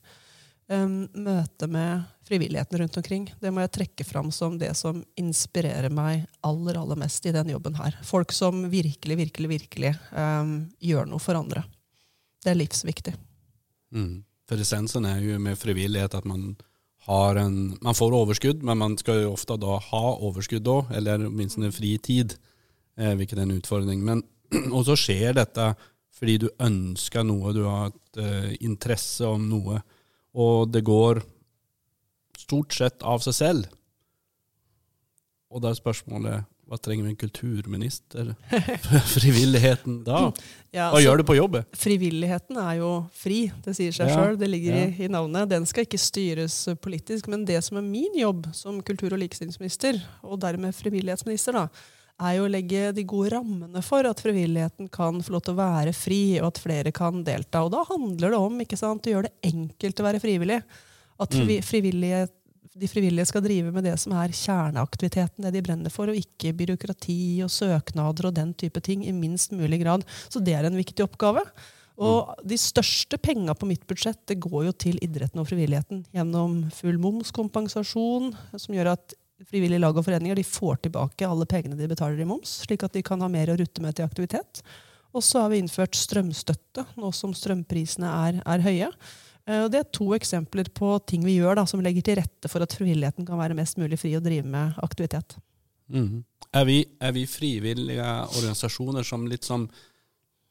um, 0.73 0.97
møte 1.12 1.69
med 1.71 2.07
frivilligheten 2.26 2.81
rundt 2.81 2.97
omkring. 2.97 3.29
Det 3.41 3.52
må 3.52 3.62
jeg 3.64 3.75
trekke 3.76 4.07
fram 4.09 4.31
som 4.35 4.57
det 4.61 4.73
som 4.79 5.02
inspirerer 5.21 5.93
meg 5.93 6.25
aller, 6.47 6.79
aller 6.81 6.99
mest 6.99 7.26
i 7.29 7.35
den 7.35 7.52
jobben 7.52 7.76
her. 7.79 7.99
Folk 8.07 8.33
som 8.33 8.64
virkelig, 8.73 9.19
virkelig, 9.21 9.52
virkelig 9.57 9.95
um, 10.17 10.55
gjør 10.81 11.09
noe 11.12 11.23
for 11.23 11.38
andre. 11.38 11.64
Det 12.43 12.52
er 12.52 12.59
livsviktig. 12.59 13.14
Mm. 13.95 14.23
For 14.49 14.61
essensen 14.61 15.07
er 15.09 15.23
jo 15.23 15.38
med 15.43 15.59
frivillighet 15.61 16.17
at 16.19 16.26
man 16.29 16.55
har 17.07 17.38
en, 17.41 17.79
man 17.83 17.99
får 17.99 18.14
overskudd, 18.14 18.62
men 18.62 18.79
man 18.79 18.97
skal 18.99 19.25
jo 19.25 19.33
ofte 19.35 19.57
da 19.61 19.79
ha 19.91 20.02
overskudd 20.23 20.64
da, 20.67 20.79
eller 20.95 21.26
åtminstone 21.26 21.73
fri 21.75 21.97
tid, 21.99 22.37
eh, 22.99 23.14
hvilket 23.19 23.41
er 23.41 23.47
en 23.47 23.57
utfordring. 23.57 24.05
Men, 24.07 24.23
og 24.76 24.87
så 24.87 24.99
skjer 24.99 25.38
dette 25.38 25.73
fordi 26.23 26.37
du 26.45 26.50
ønsker 26.62 27.25
noe, 27.26 27.50
du 27.57 27.64
har 27.67 27.91
et 27.91 28.21
eh, 28.23 28.52
interesse 28.62 29.26
om 29.26 29.49
noe, 29.50 29.81
og 30.32 30.72
det 30.72 30.84
går 30.86 31.22
stort 32.40 32.74
sett 32.74 33.04
av 33.04 33.22
seg 33.24 33.36
selv. 33.36 33.68
Og 35.52 35.60
da 35.62 35.72
er 35.72 35.78
spørsmålet 35.78 36.48
hva 36.72 36.78
trenger 36.80 37.04
vi 37.04 37.10
en 37.12 37.18
kulturminister 37.20 38.30
for 38.80 39.08
frivilligheten 39.18 39.98
da? 40.06 40.30
Ja, 40.72 40.86
Hva 40.94 41.02
gjør 41.02 41.20
du 41.20 41.24
på 41.28 41.34
jobbet? 41.36 41.66
Frivilligheten 41.76 42.56
er 42.62 42.78
jo 42.78 42.92
fri, 43.12 43.42
det 43.66 43.74
sier 43.76 43.92
seg 43.92 44.08
Ja, 44.08 44.14
sjøl. 44.16 44.38
Det 44.40 44.48
ligger 44.48 44.78
ja. 44.78 44.86
i, 44.86 45.04
i 45.04 45.10
navnet. 45.12 45.50
Den 45.50 45.66
skal 45.68 45.84
ikke 45.84 46.00
styres 46.00 46.56
politisk. 46.80 47.28
Men 47.28 47.44
det 47.44 47.58
som 47.66 47.76
er 47.76 47.84
min 47.84 48.16
jobb 48.16 48.48
som 48.56 48.78
kultur- 48.80 49.12
og 49.12 49.20
likestillingsminister, 49.20 50.00
og 50.24 50.40
dermed 50.40 50.72
frivillighetsminister, 50.78 51.58
da, 51.60 51.66
er 52.23 52.37
jo 52.38 52.47
å 52.47 52.52
legge 52.52 52.91
de 52.97 53.05
gode 53.09 53.33
rammene 53.35 53.83
for 53.85 54.07
at 54.09 54.21
frivilligheten 54.23 54.91
kan 54.93 55.19
få 55.25 55.35
lov 55.35 55.43
til 55.47 55.57
å 55.57 55.61
være 55.61 55.95
fri, 55.97 56.23
og 56.41 56.52
at 56.52 56.62
flere 56.62 56.93
kan 56.95 57.25
delta. 57.26 57.64
Og 57.64 57.73
da 57.75 57.83
handler 57.88 58.35
det 58.35 58.41
om 58.41 58.62
ikke 58.64 58.79
sant, 58.81 59.07
å 59.07 59.17
gjøre 59.17 59.31
det 59.31 59.52
enkelt 59.52 60.00
å 60.00 60.07
være 60.07 60.23
frivillig. 60.23 60.61
At 61.23 61.37
frivillige, 61.67 62.25
de 62.73 62.88
frivillige 62.88 63.29
skal 63.29 63.45
drive 63.45 63.75
med 63.75 63.87
det 63.87 63.99
som 64.00 64.14
er 64.19 64.35
kjerneaktiviteten, 64.37 65.45
det 65.45 65.52
de 65.55 65.62
brenner 65.67 65.93
for, 65.93 66.11
og 66.11 66.19
ikke 66.19 66.55
byråkrati 66.62 67.21
og 67.45 67.52
søknader 67.52 68.31
og 68.31 68.37
den 68.38 68.57
type 68.59 68.83
ting 68.85 69.05
i 69.07 69.14
minst 69.14 69.55
mulig 69.55 69.83
grad. 69.85 70.07
Så 70.33 70.43
det 70.43 70.57
er 70.59 70.69
en 70.69 70.81
viktig 70.81 71.05
oppgave. 71.05 71.45
Og 72.02 72.33
de 72.49 72.57
største 72.59 73.19
penga 73.21 73.55
på 73.55 73.69
mitt 73.69 73.85
budsjett 73.87 74.23
det 74.31 74.41
går 74.43 74.64
jo 74.71 74.73
til 74.87 74.97
idretten 75.05 75.43
og 75.43 75.47
frivilligheten 75.50 76.07
gjennom 76.17 76.62
full 76.75 76.97
momskompensasjon, 77.02 78.33
som 78.57 78.75
gjør 78.75 78.95
at 78.95 79.14
frivillige 79.49 79.82
lag 79.82 79.96
og 79.96 80.06
foreninger 80.06 80.38
de 80.38 80.46
får 80.46 80.82
tilbake 80.87 81.26
alle 81.28 81.46
pengene 81.49 81.78
de 81.78 81.88
betaler 81.90 82.22
i 82.22 82.28
moms, 82.28 82.61
slik 82.66 82.84
at 82.87 82.94
de 82.96 83.02
kan 83.06 83.20
ha 83.25 83.28
mer 83.32 83.52
å 83.52 83.58
rutte 83.58 83.82
med 83.84 83.96
til 83.96 84.06
aktivitet. 84.06 84.62
Og 85.12 85.25
så 85.25 85.44
har 85.44 85.52
vi 85.52 85.61
innført 85.61 85.96
strømstøtte, 85.99 86.87
nå 87.00 87.12
som 87.16 87.34
strømprisene 87.37 88.08
er, 88.08 88.40
er 88.49 88.64
høye. 88.64 88.88
Eh, 89.46 89.64
og 89.64 89.70
Det 89.72 89.82
er 89.82 89.92
to 89.92 90.12
eksempler 90.16 90.70
på 90.75 90.94
ting 91.08 91.25
vi 91.26 91.37
gjør 91.38 91.61
da, 91.61 91.66
som 91.68 91.82
legger 91.84 92.06
til 92.06 92.20
rette 92.22 92.50
for 92.50 92.64
at 92.64 92.76
frivilligheten 92.76 93.28
kan 93.28 93.40
være 93.40 93.56
mest 93.58 93.80
mulig 93.80 94.00
fri 94.00 94.14
og 94.16 94.25
drive 94.25 94.49
med 94.49 94.78
aktivitet. 94.82 95.37
Mm. 95.92 96.22
Er, 96.52 96.66
vi, 96.68 96.78
er 97.00 97.12
vi 97.12 97.26
frivillige 97.28 98.11
organisasjoner 98.32 99.04
som 99.06 99.26
litt 99.28 99.44
som 99.49 99.66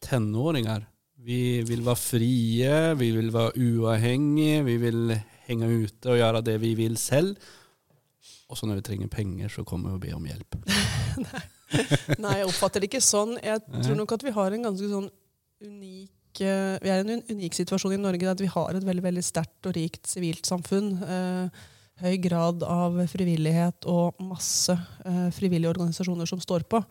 tenåringer? 0.05 0.85
Vi 1.21 1.61
vil 1.65 1.83
være 1.85 2.01
frie, 2.01 2.77
vi 2.97 3.11
vil 3.13 3.29
være 3.33 3.53
uavhengige, 3.57 4.61
vi 4.65 4.77
vil 4.81 5.15
henge 5.47 5.69
ute 5.83 6.13
og 6.13 6.17
gjøre 6.21 6.45
det 6.45 6.55
vi 6.61 6.73
vil 6.77 6.97
selv. 6.97 7.35
Og 8.51 8.59
så 8.59 8.67
når 8.67 8.81
vi 8.81 8.87
trenger 8.89 9.11
penger, 9.11 9.51
så 9.53 9.63
kommer 9.67 9.93
vi 9.93 9.97
og 9.97 10.03
ber 10.03 10.17
om 10.19 10.27
hjelp. 10.27 10.57
Nei, 12.23 12.37
jeg 12.41 12.47
oppfatter 12.49 12.83
det 12.83 12.89
ikke 12.91 13.03
sånn. 13.03 13.37
Jeg 13.39 13.63
tror 13.79 13.95
nok 13.95 14.15
at 14.17 14.25
vi 14.27 14.35
har 14.35 14.51
en 14.51 14.67
ganske 14.67 14.89
sånn 14.91 15.07
unik 15.61 16.41
eh, 16.43 16.75
Vi 16.83 16.91
er 16.91 16.99
i 16.99 17.15
en 17.15 17.23
unik 17.31 17.55
situasjon 17.55 17.95
i 17.95 18.01
Norge 18.01 18.31
at 18.31 18.43
vi 18.43 18.49
har 18.51 18.75
et 18.75 18.87
veldig 18.87 19.05
veldig 19.05 19.23
sterkt 19.23 19.69
og 19.69 19.77
rikt 19.77 20.09
sivilt 20.09 20.49
samfunn. 20.49 20.91
Eh, 20.99 21.63
høy 22.01 22.17
grad 22.23 22.65
av 22.65 22.97
frivillighet 23.11 23.87
og 23.89 24.19
masse 24.25 24.75
eh, 25.05 25.27
frivillige 25.35 25.71
organisasjoner 25.71 26.29
som 26.29 26.41
står 26.43 26.65
på. 26.67 26.81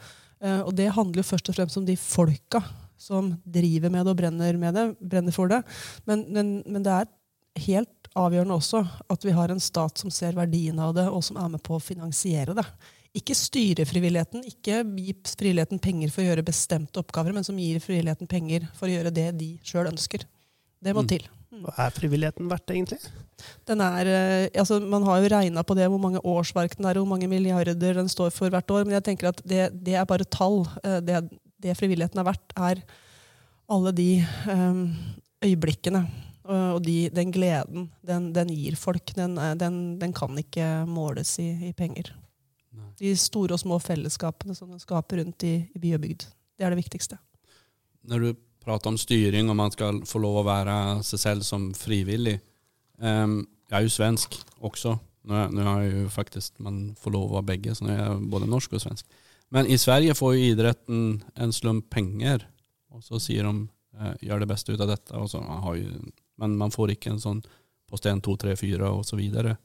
Eh, 0.41 0.61
og 0.63 0.73
det 0.79 0.93
handler 0.97 1.21
jo 1.21 1.31
først 1.35 1.51
og 1.53 1.59
fremst 1.59 1.81
om 1.81 1.89
de 1.89 1.99
folka 2.01 2.63
som 3.01 3.33
driver 3.45 3.93
med 3.93 4.05
det 4.05 4.13
og 4.13 4.19
brenner, 4.21 4.57
med 4.61 4.77
det, 4.77 4.87
brenner 5.01 5.35
for 5.35 5.51
det. 5.51 5.63
Men, 6.09 6.27
men, 6.33 6.61
men 6.69 6.85
det 6.85 6.97
er 6.97 7.11
helt 7.67 8.00
avgjørende 8.19 8.57
også 8.57 8.81
at 9.11 9.25
vi 9.27 9.35
har 9.37 9.53
en 9.53 9.63
stat 9.63 10.01
som 10.01 10.11
ser 10.11 10.35
verdien 10.39 10.79
av 10.83 10.95
det, 10.97 11.07
og 11.09 11.23
som 11.25 11.39
er 11.41 11.49
med 11.53 11.63
på 11.63 11.77
å 11.77 11.83
finansiere 11.83 12.57
det. 12.59 12.67
Ikke 13.17 13.35
styre 13.35 13.87
frivilligheten, 13.87 14.45
ikke 14.47 14.85
gi 14.99 15.15
frivilligheten 15.27 15.81
penger 15.83 16.13
for 16.15 16.23
å 16.23 16.29
gjøre 16.29 16.47
bestemte 16.47 17.03
oppgaver, 17.03 17.35
men 17.35 17.47
som 17.47 17.59
gir 17.59 17.81
frivilligheten 17.83 18.31
penger 18.31 18.69
for 18.79 18.87
å 18.87 18.93
gjøre 18.95 19.11
det 19.15 19.29
de 19.39 19.51
sjøl 19.67 19.91
ønsker. 19.91 20.25
Det 20.81 20.95
må 20.95 21.03
Mm. 21.03 21.09
til. 21.09 21.27
Hva 21.51 21.75
er 21.87 21.91
frivilligheten 21.91 22.49
verdt, 22.49 22.71
egentlig? 22.71 23.01
Den 23.67 23.81
er, 23.81 24.07
eh, 24.07 24.49
altså 24.55 24.81
man 24.81 25.03
har 25.03 25.21
jo 25.21 25.29
regna 25.29 25.63
på 25.65 25.75
det, 25.75 25.89
hvor 25.91 25.99
mange 25.99 26.21
årsverk 26.23 26.77
den 26.77 26.87
er, 26.87 26.95
hvor 26.95 27.09
mange 27.09 27.29
milliarder 27.29 27.75
den 27.95 28.09
står 28.09 28.31
for 28.31 28.49
hvert 28.49 28.71
år. 28.71 28.85
Men 28.85 28.95
jeg 29.01 29.05
tenker 29.05 29.29
at 29.29 29.43
det, 29.45 29.85
det 29.85 29.95
er 29.95 30.05
bare 30.07 30.25
tall. 30.25 30.67
Eh, 30.85 31.01
Det, 31.01 31.31
det 31.61 31.77
frivilligheten 31.77 32.19
er 32.19 32.25
verdt, 32.25 32.53
er 32.57 32.83
alle 33.69 33.93
de 33.93 34.19
eh, 34.21 35.51
øyeblikkene 35.51 36.07
og 36.51 36.75
og 36.77 36.81
de, 36.83 36.97
den 37.15 37.31
gleden 37.31 37.85
den, 38.07 38.33
den 38.35 38.51
gir 38.51 38.75
folk. 38.79 39.13
Den, 39.15 39.37
er- 39.39 39.55
den, 39.59 39.99
den 40.01 40.13
kan 40.17 40.35
ikke 40.41 40.85
måles 40.91 41.37
i, 41.39 41.47
i 41.69 41.73
penger. 41.77 42.11
Nei. 42.75 42.89
De 42.99 43.13
store 43.19 43.55
og 43.55 43.63
små 43.63 43.79
fellesskapene 43.83 44.55
som 44.59 44.71
den 44.73 44.83
skaper 44.83 45.23
rundt 45.23 45.47
i, 45.47 45.55
i 45.75 45.83
by 45.83 45.95
og 45.97 46.03
bygd. 46.05 46.27
Det 46.59 46.67
er 46.67 46.75
det 46.75 46.81
viktigste. 46.83 47.19
Når 48.11 48.25
du 48.25 48.31
prater 48.65 48.91
om 48.93 48.99
styring, 49.01 49.49
og 49.51 49.57
man 49.57 49.73
skal 49.73 50.03
få 50.09 50.21
lov 50.23 50.41
å 50.43 50.47
være 50.49 50.75
seg 51.07 51.23
selv 51.23 51.47
som 51.47 51.71
frivillig 51.77 52.37
um, 52.99 53.41
Jeg 53.71 53.77
er 53.79 53.87
jo 53.87 53.93
svensk 53.95 54.37
også. 54.61 54.97
Nå 55.31 55.37
er 55.37 55.85
jeg 55.85 55.93
jo 55.95 56.09
faktisk 56.13 56.59
Man 56.65 56.95
får 56.99 57.15
lov 57.15 57.29
å 57.31 57.39
være 57.39 57.49
begge, 57.55 57.75
så 57.77 57.85
nå 57.87 57.93
er 57.95 58.01
jeg 58.03 58.23
både 58.33 58.49
norsk 58.51 58.75
og 58.77 58.83
svensk. 58.85 59.07
Men 59.51 59.67
i 59.71 59.79
Sverige 59.81 60.15
får 60.19 60.35
jo 60.37 60.49
idretten 60.53 61.05
en 61.41 61.53
slump 61.55 61.89
penger, 61.91 62.45
og 62.95 63.03
så 63.03 63.19
sier 63.23 63.49
de 63.49 63.65
eh, 63.99 64.15
gjør 64.29 64.45
det 64.45 64.49
beste 64.53 64.73
ut 64.77 64.81
av 64.85 64.93
dette. 64.93 65.17
Og 65.19 65.27
så, 65.33 65.41
har 65.43 65.77
jo, 65.81 65.97
men 66.41 66.57
man 66.59 66.73
får 66.75 66.95
ikke 66.97 67.15
en 67.15 67.23
sånn 67.23 67.43
post 67.91 68.07
1, 68.07 68.23
2, 68.25 68.37
3, 68.45 68.57
4 68.59 68.91
og 68.91 69.05
så 69.07 69.19
videre. 69.19 69.57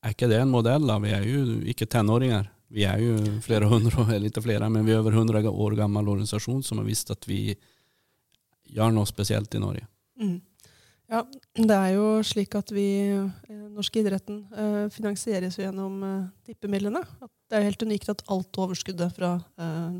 Er 0.00 0.14
ikke 0.14 0.30
det 0.30 0.40
en 0.40 0.52
modell? 0.52 0.86
da? 0.88 0.98
Vi 1.02 1.12
er 1.12 1.26
jo 1.28 1.60
ikke 1.68 1.88
tenåringer. 1.90 2.48
Vi 2.70 2.84
er 2.86 3.00
jo 3.02 3.16
flere 3.44 3.68
hundre, 3.70 4.06
eller 4.14 4.30
ikke 4.30 4.44
flere, 4.44 4.68
men 4.70 4.86
vi 4.86 4.94
er 4.94 5.02
over 5.02 5.16
100 5.16 5.50
år 5.50 5.76
gammel 5.78 6.12
organisasjon 6.12 6.62
som 6.66 6.78
har 6.80 6.86
visst 6.86 7.10
at 7.12 7.26
vi 7.28 7.56
gjør 8.70 8.94
noe 8.94 9.08
spesielt 9.08 9.54
i 9.58 9.62
Norge. 9.62 9.82
Mm. 10.20 10.38
Ja, 11.10 11.24
det 11.58 11.74
er 11.74 11.96
jo 11.96 12.20
slik 12.22 12.54
at 12.54 12.70
vi, 12.70 12.86
norske 13.74 13.98
idretten, 13.98 14.44
eh, 14.54 14.84
finansieres 14.94 15.56
jo 15.58 15.64
gjennom 15.64 15.96
eh, 16.06 16.28
tippemidlene. 16.46 17.02
Det 17.50 17.58
er 17.58 17.64
jo 17.64 17.70
helt 17.72 17.82
unikt 17.82 18.12
at 18.12 18.22
alt 18.30 18.60
overskuddet 18.62 19.16
fra 19.16 19.32
eh, 19.58 19.96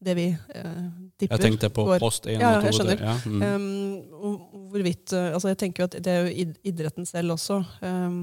det 0.00 0.14
vi 0.16 0.26
eh, 0.32 0.84
tipper 1.20 1.36
Jeg 1.36 1.44
tenkte 1.44 1.70
på 1.76 1.84
går- 1.84 2.02
post 2.02 2.26
1 2.26 2.40
Ja, 2.40 2.56
og 2.56 2.62
2. 2.62 2.66
jeg 2.66 2.76
skjønner. 2.78 3.02
Ja, 3.04 3.16
mm. 3.24 3.42
Um, 3.42 4.68
hvorvidt, 4.72 5.12
uh, 5.12 5.32
altså 5.34 5.52
jeg 5.52 5.58
tenker 5.60 5.82
jo 5.82 5.88
at 5.90 5.96
det 6.04 6.12
er 6.12 6.28
jo 6.28 6.54
idretten 6.64 7.08
selv 7.08 7.36
også 7.36 7.58
um, 7.82 8.20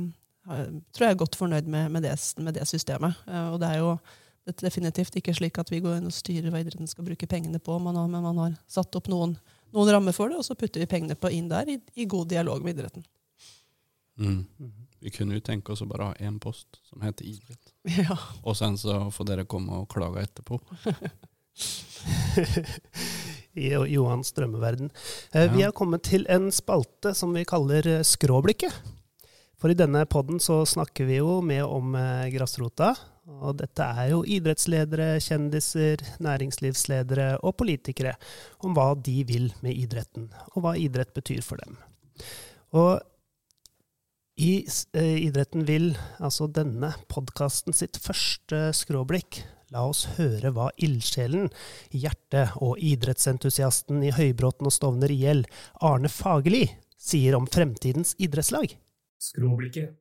tror 0.48 1.06
jeg 1.06 1.12
er 1.12 1.20
godt 1.20 1.36
fornøyd 1.36 1.68
med, 1.68 1.90
med, 1.92 2.08
det, 2.08 2.16
med 2.42 2.56
det 2.58 2.66
systemet. 2.68 3.20
Uh, 3.28 3.54
og 3.54 3.60
det 3.62 3.70
er 3.76 3.84
jo 3.84 3.98
det 4.48 4.56
er 4.56 4.70
definitivt 4.70 5.16
ikke 5.20 5.34
slik 5.36 5.58
at 5.60 5.70
vi 5.74 5.82
går 5.84 5.98
inn 6.00 6.08
og 6.08 6.16
styrer 6.16 6.54
hva 6.54 6.62
idretten 6.64 6.88
skal 6.88 7.04
bruke 7.04 7.28
pengene 7.28 7.60
på, 7.60 7.76
man 7.84 7.98
har, 8.00 8.08
men 8.08 8.24
man 8.24 8.38
har 8.40 8.54
satt 8.72 8.96
opp 8.96 9.10
noen, 9.12 9.34
noen 9.76 9.92
rammer 9.92 10.16
for 10.16 10.32
det, 10.32 10.40
og 10.40 10.48
så 10.48 10.56
putter 10.56 10.80
vi 10.80 10.88
pengene 10.88 11.18
på 11.20 11.34
inn 11.36 11.50
der 11.52 11.68
i, 11.68 11.76
i 12.00 12.06
god 12.08 12.30
dialog 12.32 12.64
med 12.64 12.78
idretten. 12.78 13.04
Mm. 14.18 14.46
Vi 15.04 15.12
kunne 15.14 15.36
jo 15.36 15.44
tenke 15.44 15.76
oss 15.76 15.84
å 15.84 15.90
bare 15.90 16.10
ha 16.10 16.16
én 16.24 16.40
post 16.42 16.80
som 16.88 17.04
heter 17.06 17.28
idrett. 17.28 17.74
Ja. 17.98 18.16
Og 18.44 18.56
sen 18.60 18.80
så 18.80 19.10
får 19.12 19.28
dere 19.30 19.46
komme 19.48 19.84
og 19.84 19.92
klage 19.92 20.24
etterpå. 20.24 20.60
I 23.58 23.72
Johans 23.74 24.32
drømmeverden. 24.38 24.92
Ja. 25.34 25.48
Vi 25.54 25.64
har 25.66 25.74
kommet 25.76 26.06
til 26.06 26.28
en 26.30 26.52
spalte 26.54 27.16
som 27.18 27.34
vi 27.34 27.46
kaller 27.48 27.88
eh, 27.90 28.06
Skråblikket. 28.06 28.74
For 29.58 29.74
i 29.74 29.78
denne 29.78 30.04
podden 30.06 30.38
så 30.44 30.62
snakker 30.70 31.10
vi 31.10 31.18
jo 31.18 31.40
med 31.42 31.64
om 31.66 31.96
eh, 31.98 32.30
grasrota. 32.36 32.94
Og 33.28 33.58
dette 33.60 33.84
er 33.84 34.14
jo 34.14 34.22
idrettsledere, 34.24 35.18
kjendiser, 35.20 36.00
næringslivsledere 36.24 37.42
og 37.44 37.58
politikere 37.60 38.14
om 38.64 38.78
hva 38.78 38.94
de 38.96 39.18
vil 39.28 39.50
med 39.66 39.76
idretten, 39.76 40.30
og 40.54 40.64
hva 40.64 40.78
idrett 40.80 41.12
betyr 41.18 41.42
for 41.44 41.60
dem. 41.60 41.76
Og 42.78 43.02
i 44.38 44.68
eh, 44.94 45.18
Idretten 45.26 45.64
vil, 45.66 45.96
altså 46.22 46.46
denne 46.46 46.92
podkasten 47.10 47.74
sitt 47.74 47.98
første 47.98 48.68
skråblikk, 48.78 49.42
la 49.76 49.84
oss 49.90 50.06
høre 50.18 50.52
hva 50.56 50.70
ildsjelen 50.84 51.50
hjertet 51.92 52.56
og 52.64 52.80
idrettsentusiasten 52.80 54.04
i 54.08 54.14
Høybråten 54.16 54.70
og 54.70 54.76
Stovner 54.76 55.12
IL, 55.14 55.44
Arne 55.84 56.12
Fagerli, 56.12 56.66
sier 56.98 57.38
om 57.38 57.48
fremtidens 57.52 58.16
idrettslag. 58.22 58.78
Skråblikket. 59.22 59.96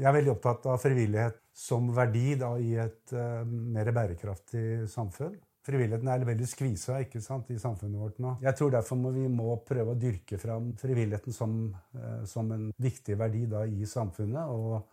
Jeg 0.00 0.08
er 0.08 0.16
veldig 0.16 0.32
opptatt 0.32 0.66
av 0.70 0.80
frivillighet 0.80 1.36
som 1.60 1.90
verdi 1.92 2.34
da, 2.40 2.54
i 2.56 2.72
et 2.80 3.12
uh, 3.12 3.44
mer 3.44 3.90
bærekraftig 3.92 4.88
samfunn. 4.88 5.34
Frivilligheten 5.66 6.08
er 6.08 6.22
veldig 6.24 6.46
skvisa 6.48 7.02
ikke 7.04 7.20
sant, 7.20 7.50
i 7.52 7.60
samfunnet 7.60 8.00
vårt 8.00 8.22
nå. 8.22 8.32
Jeg 8.40 8.56
tror 8.56 8.72
derfor 8.72 8.96
må 8.96 9.12
vi 9.12 9.26
må 9.28 9.58
prøve 9.66 9.92
å 9.92 9.98
dyrke 10.00 10.38
fram 10.40 10.70
frivilligheten 10.80 11.36
som, 11.36 11.58
uh, 11.98 12.22
som 12.28 12.48
en 12.56 12.70
viktig 12.80 13.18
verdi 13.20 13.44
da, 13.50 13.66
i 13.68 13.84
samfunnet, 13.88 14.48
og 14.48 14.88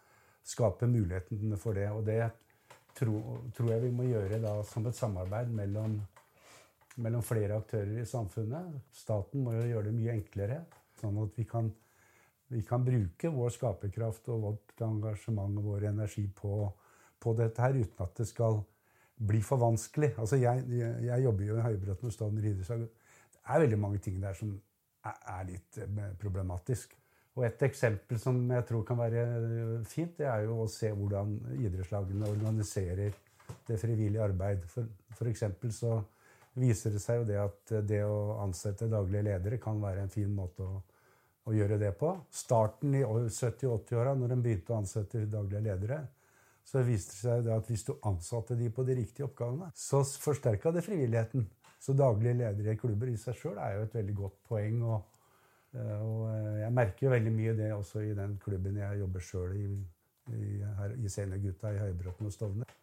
skape 0.48 0.90
mulighetene 0.92 1.60
for 1.60 1.80
det. 1.80 1.88
Og 1.96 2.04
det 2.08 2.20
tro, 2.98 3.18
tror 3.56 3.74
jeg 3.74 3.86
vi 3.86 3.96
må 3.96 4.08
gjøre 4.10 4.42
da, 4.44 4.58
som 4.68 4.86
et 4.90 4.98
samarbeid 4.98 5.52
mellom, 5.54 5.98
mellom 7.04 7.26
flere 7.26 7.60
aktører 7.62 8.02
i 8.02 8.08
samfunnet. 8.10 8.80
Staten 8.96 9.46
må 9.46 9.54
jo 9.56 9.68
gjøre 9.70 9.90
det 9.90 9.98
mye 9.98 10.16
enklere, 10.18 10.64
sånn 11.00 11.20
at 11.24 11.38
vi 11.38 11.46
kan 11.50 11.70
vi 12.48 12.62
kan 12.64 12.84
bruke 12.86 13.30
vår 13.32 13.52
skaperkraft 13.52 14.30
og 14.32 14.44
vårt 14.44 14.84
engasjement 14.86 15.60
og 15.60 15.66
vår 15.68 15.90
energi 15.90 16.24
på, 16.36 16.70
på 17.20 17.34
dette 17.36 17.64
her, 17.64 17.76
uten 17.76 18.06
at 18.06 18.14
det 18.22 18.28
skal 18.30 18.62
bli 19.18 19.42
for 19.44 19.60
vanskelig. 19.60 20.14
Altså 20.16 20.40
jeg, 20.40 20.64
jeg, 20.72 20.94
jeg 21.10 21.26
jobber 21.26 21.50
jo 21.50 21.58
i 21.58 21.66
Høybråten 21.66 22.08
og 22.08 22.16
Stovner 22.16 22.48
idrettslag. 22.48 22.86
Det 23.34 23.42
er 23.44 23.64
veldig 23.66 23.80
mange 23.82 24.00
ting 24.04 24.22
der 24.24 24.38
som 24.38 24.54
er, 25.04 25.20
er 25.34 25.44
litt 25.50 25.82
eh, 25.84 26.00
problematisk. 26.22 26.96
Og 27.38 27.46
Et 27.46 27.64
eksempel 27.68 28.20
som 28.20 28.40
jeg 28.50 28.66
tror 28.66 28.84
kan 28.84 28.98
være 28.98 29.24
fint, 29.86 30.16
det 30.18 30.26
er 30.26 30.48
jo 30.48 30.64
å 30.64 30.70
se 30.72 30.90
hvordan 30.90 31.36
idrettslagene 31.54 32.30
organiserer 32.34 33.14
det 33.68 33.78
frivillige 33.78 34.24
arbeid. 34.26 34.66
For, 34.72 34.90
for 35.14 35.30
eksempel 35.30 35.72
så 35.76 36.00
viser 36.58 36.96
det 36.96 37.02
seg 37.04 37.22
jo 37.22 37.28
det 37.30 37.38
at 37.38 37.74
det 37.86 38.02
å 38.10 38.40
ansette 38.42 38.90
daglige 38.90 39.28
ledere 39.30 39.62
kan 39.62 39.78
være 39.82 40.08
en 40.08 40.14
fin 40.14 40.34
måte 40.34 40.66
å 40.66 40.80
å 41.48 41.56
gjøre 41.56 41.80
det 41.80 41.94
på. 42.00 42.12
Starten 42.34 42.96
i 42.98 43.04
70-80-åra, 43.04 44.16
når 44.20 44.34
de 44.34 44.40
begynte 44.44 44.74
å 44.74 44.82
ansette 44.82 45.26
daglige 45.32 45.64
ledere, 45.70 46.00
så 46.68 46.82
viste 46.84 47.16
det 47.16 47.22
seg 47.22 47.52
at 47.56 47.70
hvis 47.72 47.86
du 47.88 47.94
ansatte 48.10 48.58
de 48.60 48.68
på 48.74 48.84
de 48.88 48.98
riktige 48.98 49.28
oppgavene, 49.30 49.70
så 49.76 50.04
forsterka 50.04 50.74
det 50.76 50.84
frivilligheten. 50.84 51.46
Så 51.80 51.96
daglige 51.96 52.36
ledere 52.42 52.74
i 52.74 52.80
klubber 52.80 53.12
i 53.12 53.16
seg 53.22 53.38
sjøl 53.40 53.60
er 53.64 53.78
jo 53.78 53.86
et 53.86 53.96
veldig 53.96 54.16
godt 54.18 54.42
poeng. 54.50 54.82
Og, 54.90 54.98
eh, 54.98 55.17
og, 55.76 56.28
eh, 56.32 56.60
jeg 56.62 56.74
merker 56.74 57.08
jo 57.08 57.14
veldig 57.14 57.34
mye 57.36 57.56
det 57.58 57.72
også 57.76 58.04
i 58.06 58.16
den 58.18 58.38
klubben 58.44 58.78
jeg 58.80 59.00
jobber 59.02 59.24
sjøl 59.24 59.56
i, 59.58 59.68
i, 60.34 60.44
her, 60.80 60.96
i 60.96 61.12
Seniorgutta 61.12 61.74
i 61.74 61.82
Høybråten 61.82 62.30
og 62.30 62.34
Stovner. 62.34 62.76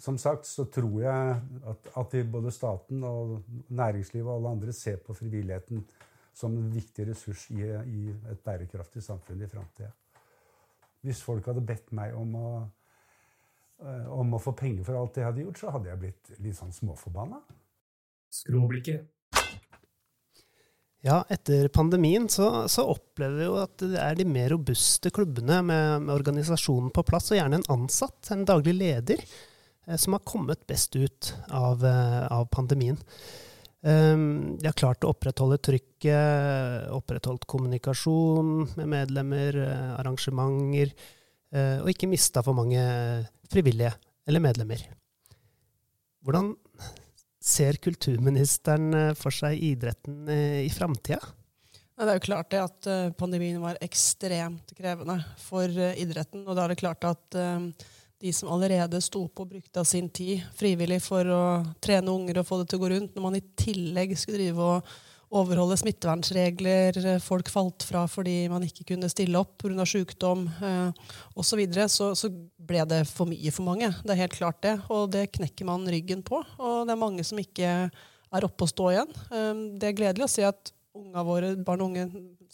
Som 0.00 0.16
sagt 0.18 0.48
så 0.48 0.64
tror 0.72 1.00
jeg 1.02 1.34
at, 1.70 1.88
at 2.00 2.16
både 2.32 2.50
staten 2.54 3.04
og 3.04 3.42
næringslivet 3.68 4.28
og 4.28 4.38
alle 4.38 4.54
andre 4.56 4.72
ser 4.72 4.96
på 4.96 5.14
frivilligheten 5.14 5.84
som 6.34 6.56
en 6.56 6.70
viktig 6.72 7.06
ressurs 7.10 7.46
i, 7.54 7.62
i 7.62 8.08
et 8.32 8.40
bærekraftig 8.44 9.02
samfunn 9.04 9.44
i 9.44 9.50
framtida. 9.50 9.92
Hvis 11.04 11.20
folk 11.22 11.46
hadde 11.46 11.62
bedt 11.68 11.92
meg 11.94 12.16
om 12.16 12.34
å, 12.40 12.48
eh, 13.84 14.08
om 14.10 14.34
å 14.34 14.40
få 14.42 14.56
penger 14.56 14.88
for 14.88 14.98
alt 14.98 15.14
det 15.14 15.22
jeg 15.22 15.30
hadde 15.30 15.44
gjort, 15.44 15.60
så 15.60 15.74
hadde 15.76 15.92
jeg 15.92 16.00
blitt 16.00 16.32
litt 16.40 16.58
sånn 16.58 16.74
småforbanna. 16.74 17.42
Skråblikket. 18.34 19.13
Ja, 21.04 21.18
etter 21.28 21.68
pandemien 21.68 22.30
så, 22.32 22.64
så, 22.72 22.86
opplever 22.94 23.36
vi 23.36 23.44
jo 23.44 23.56
at 23.60 23.82
det 23.82 23.98
er 24.00 24.16
de 24.16 24.24
mer 24.24 24.54
robuste 24.54 25.10
klubbene 25.12 25.58
med, 25.60 26.06
med, 26.06 26.14
organisasjonen 26.14 26.88
på 26.96 27.04
plass, 27.04 27.28
og 27.28 27.36
gjerne 27.36 27.60
en 27.60 27.66
ansatt, 27.74 28.30
en 28.32 28.46
daglig 28.48 28.72
leder, 28.78 29.20
eh, 29.84 29.98
som 30.00 30.16
har 30.16 30.24
kommet 30.24 30.64
best 30.70 30.96
ut 30.96 31.34
av, 31.52 31.84
eh, 31.84 32.22
av 32.32 32.48
pandemien. 32.48 32.96
Um, 33.84 34.56
de 34.56 34.64
har 34.64 34.76
klart 34.80 35.04
å 35.04 35.10
opprettholde 35.12 35.58
trykket, 35.60 36.88
opprettholdt 36.88 37.44
kommunikasjon 37.52 38.54
med 38.78 38.88
medlemmer, 38.88 39.58
eh, 39.60 39.90
arrangementer, 39.98 40.94
eh, 41.52 41.82
og 41.82 41.90
ikke 41.92 42.08
mista 42.08 42.40
for 42.40 42.56
mange 42.56 42.80
frivillige 43.52 43.92
eller 44.24 44.40
medlemmer. 44.40 44.80
Hvordan 46.24 46.54
ser 47.44 47.80
kulturministeren 47.84 48.94
eh, 48.98 49.10
for 49.18 49.34
seg 49.34 49.60
idretten 49.60 50.28
i 50.64 50.70
framtida? 50.72 51.20
Det 51.94 52.10
er 52.10 52.16
jo 52.18 52.24
klart 52.24 52.48
det 52.50 52.58
at 52.58 52.86
pandemien 53.14 53.60
var 53.62 53.76
ekstremt 53.84 54.72
krevende 54.74 55.20
for 55.38 55.70
idretten. 55.70 56.42
Og 56.42 56.56
da 56.56 56.64
er 56.64 56.72
det 56.72 56.80
klart 56.80 57.06
at 57.06 57.36
de 58.24 58.32
som 58.32 58.50
allerede 58.50 58.98
sto 59.04 59.26
på 59.28 59.44
og 59.44 59.50
brukte 59.52 59.82
av 59.82 59.86
sin 59.86 60.08
tid 60.10 60.42
frivillig 60.58 61.00
for 61.04 61.28
å 61.28 61.44
trene 61.84 62.10
unger 62.10 62.40
og 62.40 62.48
få 62.48 62.58
det 62.60 62.70
til 62.70 62.80
å 62.80 62.84
gå 62.84 62.90
rundt, 62.94 63.14
når 63.14 63.26
man 63.28 63.38
i 63.38 63.44
tillegg 63.62 64.16
skulle 64.18 64.40
drive 64.40 64.70
og 64.74 64.94
overholde 65.34 65.76
smittevernregler, 65.80 66.98
folk 67.22 67.48
falt 67.52 67.86
fra 67.86 68.04
fordi 68.10 68.44
man 68.52 68.64
ikke 68.66 68.86
kunne 68.92 69.10
stille 69.12 69.40
opp 69.40 69.56
pga. 69.62 69.86
sykdom 69.88 70.46
eh, 70.60 70.90
osv., 71.34 71.54
så, 71.54 71.58
videre, 71.60 71.88
så 71.88 72.12
så 72.18 72.30
ble 72.64 72.84
det 72.88 73.04
for 73.10 73.30
mye 73.30 73.52
for 73.54 73.66
mange. 73.66 73.90
Det 74.02 74.14
er 74.14 74.22
helt 74.24 74.38
klart 74.38 74.62
det. 74.64 74.76
Og 74.92 75.10
det 75.12 75.30
knekker 75.36 75.68
man 75.68 75.86
ryggen 75.90 76.24
på. 76.26 76.42
Og 76.58 76.86
det 76.86 76.94
er 76.94 77.00
mange 77.00 77.24
som 77.26 77.40
ikke 77.40 77.74
er 78.34 78.46
oppe 78.46 78.66
og 78.66 78.72
stå 78.72 78.90
igjen. 78.92 79.12
Eh, 79.30 79.52
det 79.80 79.90
er 79.90 79.98
gledelig 80.00 80.28
å 80.28 80.34
se 80.34 80.46
at 80.48 80.74
unga 80.94 81.22
våre, 81.26 81.48
barn 81.56 81.82
og 81.82 81.90
unge 81.90 82.04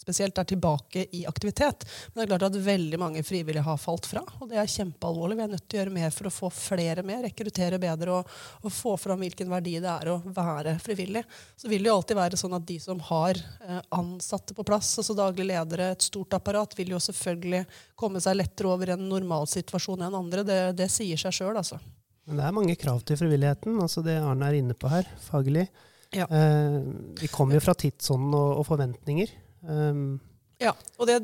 spesielt, 0.01 0.37
er 0.37 0.47
tilbake 0.49 1.03
i 1.13 1.25
aktivitet. 1.29 1.83
Men 2.13 2.21
det 2.21 2.23
er 2.23 2.29
klart 2.31 2.45
at 2.47 2.57
veldig 2.65 2.99
mange 2.99 3.21
frivillige 3.23 3.63
har 3.65 3.77
falt 3.77 4.07
fra, 4.09 4.23
og 4.39 4.49
det 4.49 4.57
er 4.57 4.71
kjempealvorlig. 4.71 5.37
Vi 5.37 5.43
er 5.45 5.51
nødt 5.51 5.67
til 5.67 5.77
å 5.77 5.81
gjøre 5.81 5.93
mer 5.93 6.15
for 6.15 6.29
å 6.29 6.33
få 6.33 6.49
flere 6.55 7.03
med, 7.05 7.21
rekruttere 7.27 7.77
bedre 7.81 8.15
og, 8.17 8.31
og 8.65 8.73
få 8.73 8.95
fram 8.97 9.21
hvilken 9.21 9.51
verdi 9.51 9.75
det 9.83 9.91
er 9.93 10.09
å 10.13 10.17
være 10.25 10.73
frivillig. 10.81 11.21
Så 11.53 11.69
vil 11.69 11.85
det 11.85 11.91
jo 11.91 11.99
alltid 11.99 12.17
være 12.17 12.41
sånn 12.41 12.57
at 12.57 12.65
de 12.71 12.79
som 12.81 13.03
har 13.11 13.37
eh, 13.37 13.83
ansatte 13.99 14.57
på 14.57 14.65
plass, 14.65 14.89
altså 14.97 15.17
daglig 15.17 15.45
ledere, 15.51 15.91
et 15.93 16.09
stort 16.09 16.33
apparat, 16.37 16.73
vil 16.79 16.95
jo 16.95 17.03
selvfølgelig 17.03 17.63
komme 17.99 18.23
seg 18.23 18.39
lettere 18.39 18.73
over 18.73 18.95
en 18.95 19.05
normalsituasjon 19.11 20.07
enn 20.07 20.17
andre. 20.23 20.47
Det, 20.47 20.59
det 20.81 20.89
sier 20.89 21.21
seg 21.21 21.37
sjøl, 21.37 21.53
altså. 21.61 21.77
Men 22.25 22.41
det 22.41 22.49
er 22.49 22.57
mange 22.57 22.77
krav 22.79 23.05
til 23.05 23.21
frivilligheten, 23.21 23.77
altså 23.81 24.01
det 24.05 24.17
Arne 24.17 24.49
er 24.49 24.61
inne 24.63 24.77
på 24.77 24.89
her, 24.89 25.05
faglig. 25.29 25.67
Ja. 26.11 26.27
Eh, 26.27 26.81
vi 27.21 27.29
kommer 27.31 27.55
jo 27.55 27.63
fra 27.63 27.75
tidsånden 27.77 28.35
og, 28.35 28.59
og 28.61 28.67
forventninger. 28.67 29.31
Um, 29.61 30.19
ja, 30.61 30.73
og 30.99 31.09
det 31.09 31.19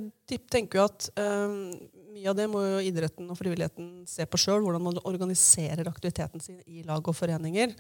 tenker 0.50 0.80
jo 0.80 0.88
at 0.88 1.08
um, 1.20 1.74
mye 2.14 2.30
av 2.32 2.38
det 2.38 2.48
må 2.50 2.62
jo 2.64 2.84
idretten 2.86 3.30
og 3.30 3.38
frivilligheten 3.38 4.06
se 4.10 4.26
på 4.26 4.40
sjøl, 4.42 4.64
hvordan 4.66 4.86
man 4.86 5.00
organiserer 5.06 5.90
aktiviteten 5.90 6.42
sin 6.42 6.62
i 6.66 6.86
lag 6.88 7.06
og 7.06 7.18
foreninger. 7.18 7.76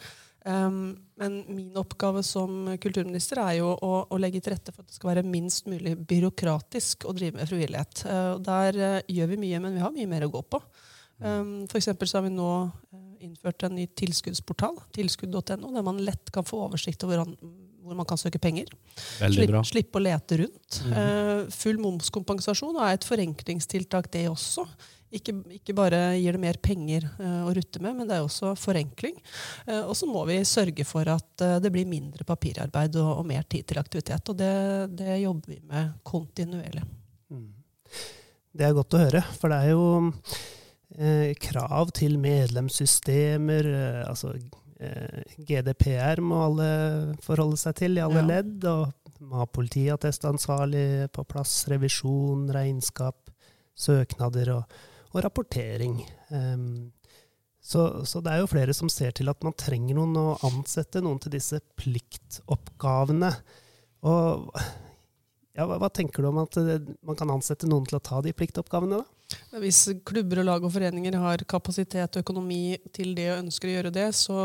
Um, 0.48 0.98
men 1.20 1.39
min 1.50 1.80
oppgave 1.80 2.22
som 2.24 2.70
kulturminister 2.80 3.41
er 3.41 3.58
jo 3.58 3.72
å, 3.74 3.93
å, 4.06 4.20
legge 4.22 4.39
til 4.43 4.54
rette 4.54 4.72
for 4.72 4.84
at 4.84 4.91
det 4.91 5.00
skal 5.00 5.12
være 5.15 5.26
minst 5.28 5.65
mulig 5.67 5.96
byråkratisk 6.08 7.08
å 7.10 7.15
drive 7.17 7.39
med 7.39 7.50
frivillighet. 7.50 8.04
Uh, 8.06 8.36
der 8.43 8.78
uh, 8.84 9.00
gjør 9.12 9.34
vi 9.34 9.41
mye, 9.48 9.63
men 9.63 9.80
vi 9.80 9.84
har 9.84 9.96
mye 9.96 10.12
mer 10.12 10.28
å 10.28 10.32
gå 10.38 10.43
på. 10.48 10.62
Um, 11.17 11.53
for 11.69 11.82
så 11.82 12.19
har 12.19 12.27
vi 12.27 12.34
nå 12.34 12.49
uh, 12.67 13.06
innført 13.23 13.65
en 13.65 13.77
ny 13.77 13.88
tilskuddsportal, 13.97 14.75
tilskudd.no, 14.93 15.71
der 15.73 15.86
man 15.86 16.03
lett 16.06 16.30
kan 16.34 16.45
få 16.45 16.67
oversikt 16.67 17.06
over 17.08 17.23
hvor 17.88 17.95
man 17.95 18.08
kan 18.08 18.19
søke 18.19 18.39
penger. 18.41 18.69
Slipp, 18.97 19.56
slippe 19.69 19.99
å 19.99 20.03
lete 20.03 20.41
rundt. 20.43 20.82
Mm. 20.86 20.93
Uh, 20.93 21.41
full 21.56 21.80
momskompensasjon 21.82 22.77
er 22.84 22.97
et 22.97 23.08
forenklingstiltak, 23.08 24.12
det 24.13 24.27
også. 24.30 24.67
Ikke, 25.08 25.32
ikke, 25.56 25.71
bare 25.71 26.01
gir 26.19 26.36
det 26.36 26.41
mer 26.41 26.58
penger 26.60 27.06
uh, 27.21 27.47
å 27.47 27.53
rutte 27.56 27.80
med, 27.80 27.95
men 27.95 28.10
det 28.10 28.17
er 28.17 28.25
også 28.25 28.51
forenkling. 28.60 29.15
Uh, 29.63 29.86
og 29.86 29.93
så 29.95 30.10
må 30.10 30.25
vi 30.27 30.41
sørge 30.47 30.84
for 30.88 31.08
at 31.13 31.45
uh, 31.45 31.58
det 31.63 31.71
blir 31.71 31.88
mindre 31.88 32.27
papirarbeid 32.27 32.99
og, 32.99 33.13
og, 33.21 33.23
mer 33.30 33.47
tid 33.47 33.69
til 33.69 33.80
aktivitet. 33.80 34.27
Og 34.27 34.36
det, 34.38 34.51
det 34.99 35.21
jobber 35.21 35.56
vi 35.56 35.62
med 35.63 35.95
kontinuerlig. 36.08 36.84
Mm. 37.32 37.47
Det 38.58 38.67
er 38.67 38.75
godt 38.75 38.97
å 38.97 39.01
høre, 39.06 39.23
for 39.38 39.53
det 39.53 39.62
er 39.63 39.75
jo 39.75 39.84
eh, 40.01 40.38
krav 41.41 41.91
til 41.97 42.17
medlemssystemer. 42.21 43.69
Eh, 43.69 44.03
altså 44.10 44.33
eh, 44.33 45.36
GDPR 45.38 46.21
må 46.25 46.41
alle 46.47 46.69
forholde 47.25 47.60
seg 47.62 47.77
til 47.83 47.99
i 47.99 48.03
alle 48.03 48.23
ja. 48.23 48.29
ledd. 48.31 48.67
Og 48.71 49.23
må 49.27 49.41
ha 49.41 49.47
politiattestansvarlig 49.49 51.10
på 51.13 51.25
plass, 51.29 51.63
revisjon, 51.71 52.47
regnskap, 52.53 53.31
søknader 53.77 54.53
og, 54.53 54.77
og 55.13 55.23
rapportering. 55.25 55.99
Um, 56.29 56.91
så, 57.67 58.05
så, 58.05 58.21
det 58.23 58.31
er 58.31 58.43
jo 58.43 58.51
flere 58.51 58.75
som 58.77 58.91
ser 58.93 59.15
til 59.17 59.27
at 59.31 59.41
man 59.43 59.55
trenger 59.57 59.97
noen 59.97 60.13
å 60.21 60.27
ansette 60.47 61.01
noen 61.03 61.19
til 61.23 61.33
disse 61.33 61.60
pliktoppgavene. 61.81 63.31
Og 64.07 64.47
ja, 65.57 65.65
hva, 65.65 65.79
hva, 65.81 65.89
tenker 65.89 66.23
du 66.23 66.29
om 66.29 66.43
at 66.45 66.57
eh, 66.62 66.93
man 67.03 67.17
kan 67.19 67.33
ansette 67.33 67.67
noen 67.67 67.88
til 67.89 67.97
å 67.97 68.03
ta 68.05 68.21
de 68.23 68.31
pliktoppgavene? 68.38 69.01
da? 69.01 69.16
Hvis 69.59 69.79
klubber 70.07 70.39
og 70.41 70.45
lag 70.47 70.63
og 70.63 70.71
foreninger 70.71 71.15
har 71.19 71.41
kapasitet 71.49 72.15
og 72.15 72.23
økonomi 72.23 72.77
til 72.95 73.13
det 73.17 73.25
og 73.33 73.41
ønsker 73.41 73.67
å 73.67 73.73
gjøre 73.73 73.91
det, 73.95 74.05
så, 74.15 74.37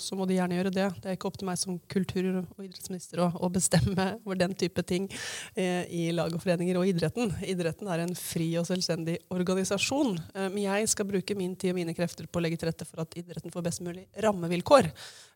så, 0.00 0.16
må 0.16 0.26
de 0.28 0.38
gjerne 0.38 0.56
gjøre 0.56 0.72
det. 0.72 0.86
Det 1.02 1.10
er 1.10 1.18
ikke 1.18 1.28
opp 1.28 1.36
til 1.40 1.48
meg 1.50 1.60
som 1.60 1.76
kultur- 1.92 2.28
og 2.40 2.62
idrettsminister 2.64 3.20
å, 3.24 3.28
å 3.36 3.50
bestemme 3.52 4.06
over 4.22 4.40
den 4.40 4.56
type 4.56 4.84
ting 4.88 5.10
eh, 5.52 5.84
i 5.92 6.06
lag 6.16 6.32
og 6.32 6.40
foreninger 6.44 6.80
og 6.80 6.88
idretten. 6.88 7.34
Idretten 7.44 7.92
er 7.92 8.06
en 8.06 8.16
fri 8.16 8.48
og 8.60 8.68
selvstendig 8.68 9.18
organisasjon. 9.32 10.16
Eh, 10.32 10.48
men 10.48 10.64
jeg 10.64 10.92
skal 10.94 11.10
bruke 11.12 11.36
min 11.36 11.56
tid 11.56 11.74
og 11.74 11.80
mine 11.82 11.96
krefter 11.96 12.28
på 12.28 12.40
å 12.40 12.46
legge 12.46 12.60
til 12.60 12.70
rette 12.70 12.88
for 12.88 13.04
at 13.04 13.20
idretten 13.20 13.52
får 13.52 13.68
best 13.68 13.84
mulig 13.84 14.06
rammevilkår. 14.24 14.92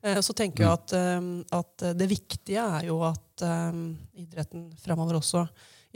Eh, 0.06 0.20
så 0.24 0.36
tenker 0.36 0.64
jeg 0.64 0.72
at, 0.72 0.96
eh, 0.96 1.32
at, 1.60 1.88
det 2.00 2.10
viktige 2.10 2.64
er 2.80 2.88
jo 2.88 3.02
at 3.04 3.44
eh, 3.44 3.80
idretten 4.24 4.70
framover 4.80 5.20
også 5.20 5.44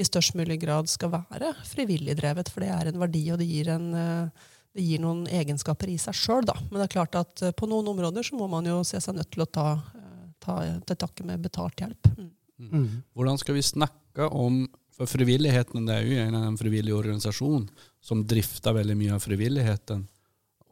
i 0.00 0.06
størst 0.06 0.36
mulig 0.38 0.58
grad 0.62 0.88
skal 0.90 1.12
være 1.12 1.52
frivillig 1.68 2.16
drevet, 2.18 2.50
for 2.52 2.64
det 2.64 2.72
er 2.72 2.90
en 2.90 3.00
verdi, 3.02 3.22
og 3.32 3.40
det 3.40 3.48
gir, 3.48 3.70
en, 3.74 3.88
eh, 3.94 4.50
det 4.76 4.86
gir 4.86 5.02
noen 5.02 5.24
egenskaper 5.28 5.92
i 5.92 5.98
seg 6.00 6.16
sjøl. 6.16 6.48
Men 6.70 6.80
det 6.80 6.88
er 6.88 6.96
klart 6.96 7.18
at 7.20 7.44
eh, 7.44 7.54
på 7.56 7.68
noen 7.70 7.90
områder 7.92 8.26
så 8.26 8.38
må 8.38 8.48
man 8.50 8.68
jo 8.68 8.80
se 8.86 9.00
seg 9.02 9.18
nødt 9.18 9.32
til 9.34 9.44
å 9.44 9.50
ta, 9.50 9.66
eh, 9.96 10.28
ta 10.40 10.60
til 10.88 11.00
takke 11.04 11.26
med 11.28 11.42
betalt 11.44 11.84
hjelp. 11.84 12.12
Mm. 12.16 12.30
Mm. 12.60 12.88
Hvordan 13.16 13.40
skal 13.40 13.56
vi 13.56 13.64
snakke 13.64 14.26
om 14.36 14.66
For 15.00 15.08
frivilligheten 15.08 15.86
det 15.88 15.94
er 15.96 16.02
jo 16.04 16.16
en, 16.20 16.34
en 16.36 16.56
frivillig 16.60 16.92
organisasjon 16.92 17.62
som 18.04 18.20
drifter 18.28 18.74
veldig 18.76 18.96
mye 19.00 19.14
av 19.14 19.22
frivilligheten. 19.24 20.02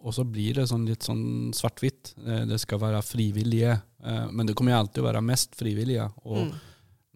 Og 0.05 0.13
så 0.13 0.25
blir 0.29 0.59
det 0.59 0.67
sånn 0.69 0.85
litt 0.85 1.07
sånn 1.07 1.55
svart-hvitt. 1.57 2.11
Det 2.45 2.59
skal 2.61 2.83
være 2.83 3.01
frivillige. 3.01 3.79
Men 4.05 4.45
det 4.45 4.53
kommer 4.53 4.75
jo 4.75 4.83
alltid 4.83 5.01
å 5.01 5.07
være 5.07 5.25
mest 5.25 5.57
frivillige. 5.57 6.11
Og 6.29 6.43
Mm. 6.51 6.53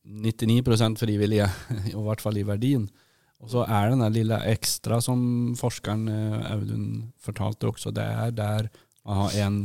99% 0.07 0.99
frivillige, 0.99 1.49
i 1.93 1.97
hvert 1.97 2.21
fall 2.25 2.39
i 2.41 2.47
verdien. 2.47 2.89
Og 3.43 3.51
så 3.51 3.65
er 3.67 3.91
den 3.91 4.03
der 4.05 4.15
lille 4.15 4.39
ekstra 4.53 5.01
som 5.03 5.55
forskeren 5.59 6.07
eh, 6.11 6.53
Audun 6.53 6.87
fortalte 7.23 7.67
også, 7.71 7.91
det 7.95 8.05
er 8.07 8.31
der 8.39 8.69
man 9.05 9.19
har 9.25 9.37
en, 9.49 9.57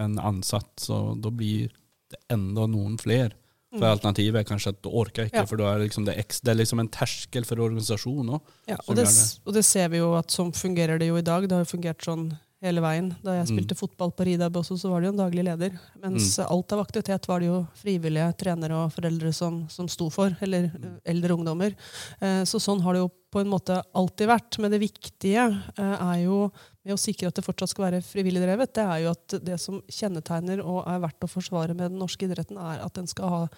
en 0.00 0.14
ansatt, 0.18 0.70
så 0.80 1.02
da 1.20 1.28
blir 1.28 1.68
det 2.12 2.20
enda 2.32 2.66
noen 2.66 2.98
flere. 3.00 3.34
For 3.72 3.80
Mm. 3.80 3.88
alternativet 3.88 4.36
er 4.42 4.44
kanskje 4.44 4.68
at 4.74 4.82
du 4.84 4.90
orker 4.90 5.24
ikke, 5.30 5.36
Ja. 5.42 5.44
for 5.48 5.56
er 5.64 5.78
liksom 5.80 6.04
det, 6.04 6.18
ekstra, 6.20 6.44
det 6.44 6.52
er 6.52 6.58
liksom 6.60 6.80
en 6.82 6.88
terskel 6.92 7.44
for 7.48 7.56
organisasjonen 7.56 8.34
òg. 8.36 8.40
Ja, 8.68 8.76
og 8.86 8.96
det, 8.96 9.06
og 9.46 9.54
det 9.56 9.62
ser 9.64 9.88
vi 9.88 9.96
jo 10.02 10.10
at 10.18 10.28
sånn 10.28 10.52
fungerer 10.52 10.98
det 11.00 11.08
jo 11.08 11.16
i 11.16 11.22
dag. 11.24 11.46
Det 11.48 11.56
har 11.56 11.64
jo 11.64 11.70
fungert 11.72 12.04
sånn 12.04 12.26
hele 12.62 12.80
veien. 12.80 13.08
Da 13.22 13.32
jeg 13.34 13.48
Mm. 13.48 13.52
spilte 13.56 13.76
fotball 13.76 14.12
på 14.14 14.24
Ridab 14.24 14.54
også, 14.56 14.78
så 14.78 14.88
var 14.90 15.00
det 15.00 15.08
jo 15.10 15.12
en 15.12 15.30
daglig 15.30 15.44
leder. 15.44 15.78
Mens 16.00 16.38
Mm. 16.38 16.46
alt 16.50 16.72
av 16.72 16.78
aktivitet 16.86 17.26
var 17.28 17.40
det 17.40 17.46
jo 17.48 17.66
frivillige 17.74 18.36
trenere 18.38 18.72
og 18.84 18.92
foreldre 18.92 19.32
som, 19.34 19.68
som 19.68 19.88
sto 19.88 20.08
for. 20.10 20.36
Eller 20.40 20.68
Mm. 20.70 20.84
eh, 20.84 21.10
eldre 21.12 21.34
ungdommer. 21.36 21.74
Eh, 22.20 22.42
så 22.44 22.60
sånn 22.60 22.80
har 22.82 22.92
det 22.94 23.00
jo 23.00 23.10
på 23.32 23.40
en 23.40 23.48
måte 23.48 23.82
alltid 23.94 24.28
vært. 24.28 24.58
Men 24.58 24.70
det 24.70 24.80
viktige 24.80 25.62
eh, 25.78 26.14
er 26.14 26.24
jo 26.24 26.52
med 26.84 26.94
å 26.94 26.98
sikre 26.98 27.28
at 27.28 27.34
det 27.34 27.44
fortsatt 27.44 27.68
skal 27.70 27.90
være 27.90 28.02
frivillig 28.02 28.42
drevet, 28.42 28.72
det 28.74 28.84
er 28.84 29.02
jo 29.04 29.10
at 29.10 29.44
det 29.44 29.58
som 29.60 29.80
kjennetegner 29.88 30.64
og 30.64 30.86
er 30.86 30.98
verdt 31.00 31.20
å 31.22 31.30
forsvare 31.30 31.74
med 31.74 31.90
den 31.90 31.98
norske 31.98 32.26
idretten, 32.28 32.56
er 32.58 32.84
at 32.84 32.92
den 32.94 33.06
skal 33.06 33.28
ha 33.28 33.48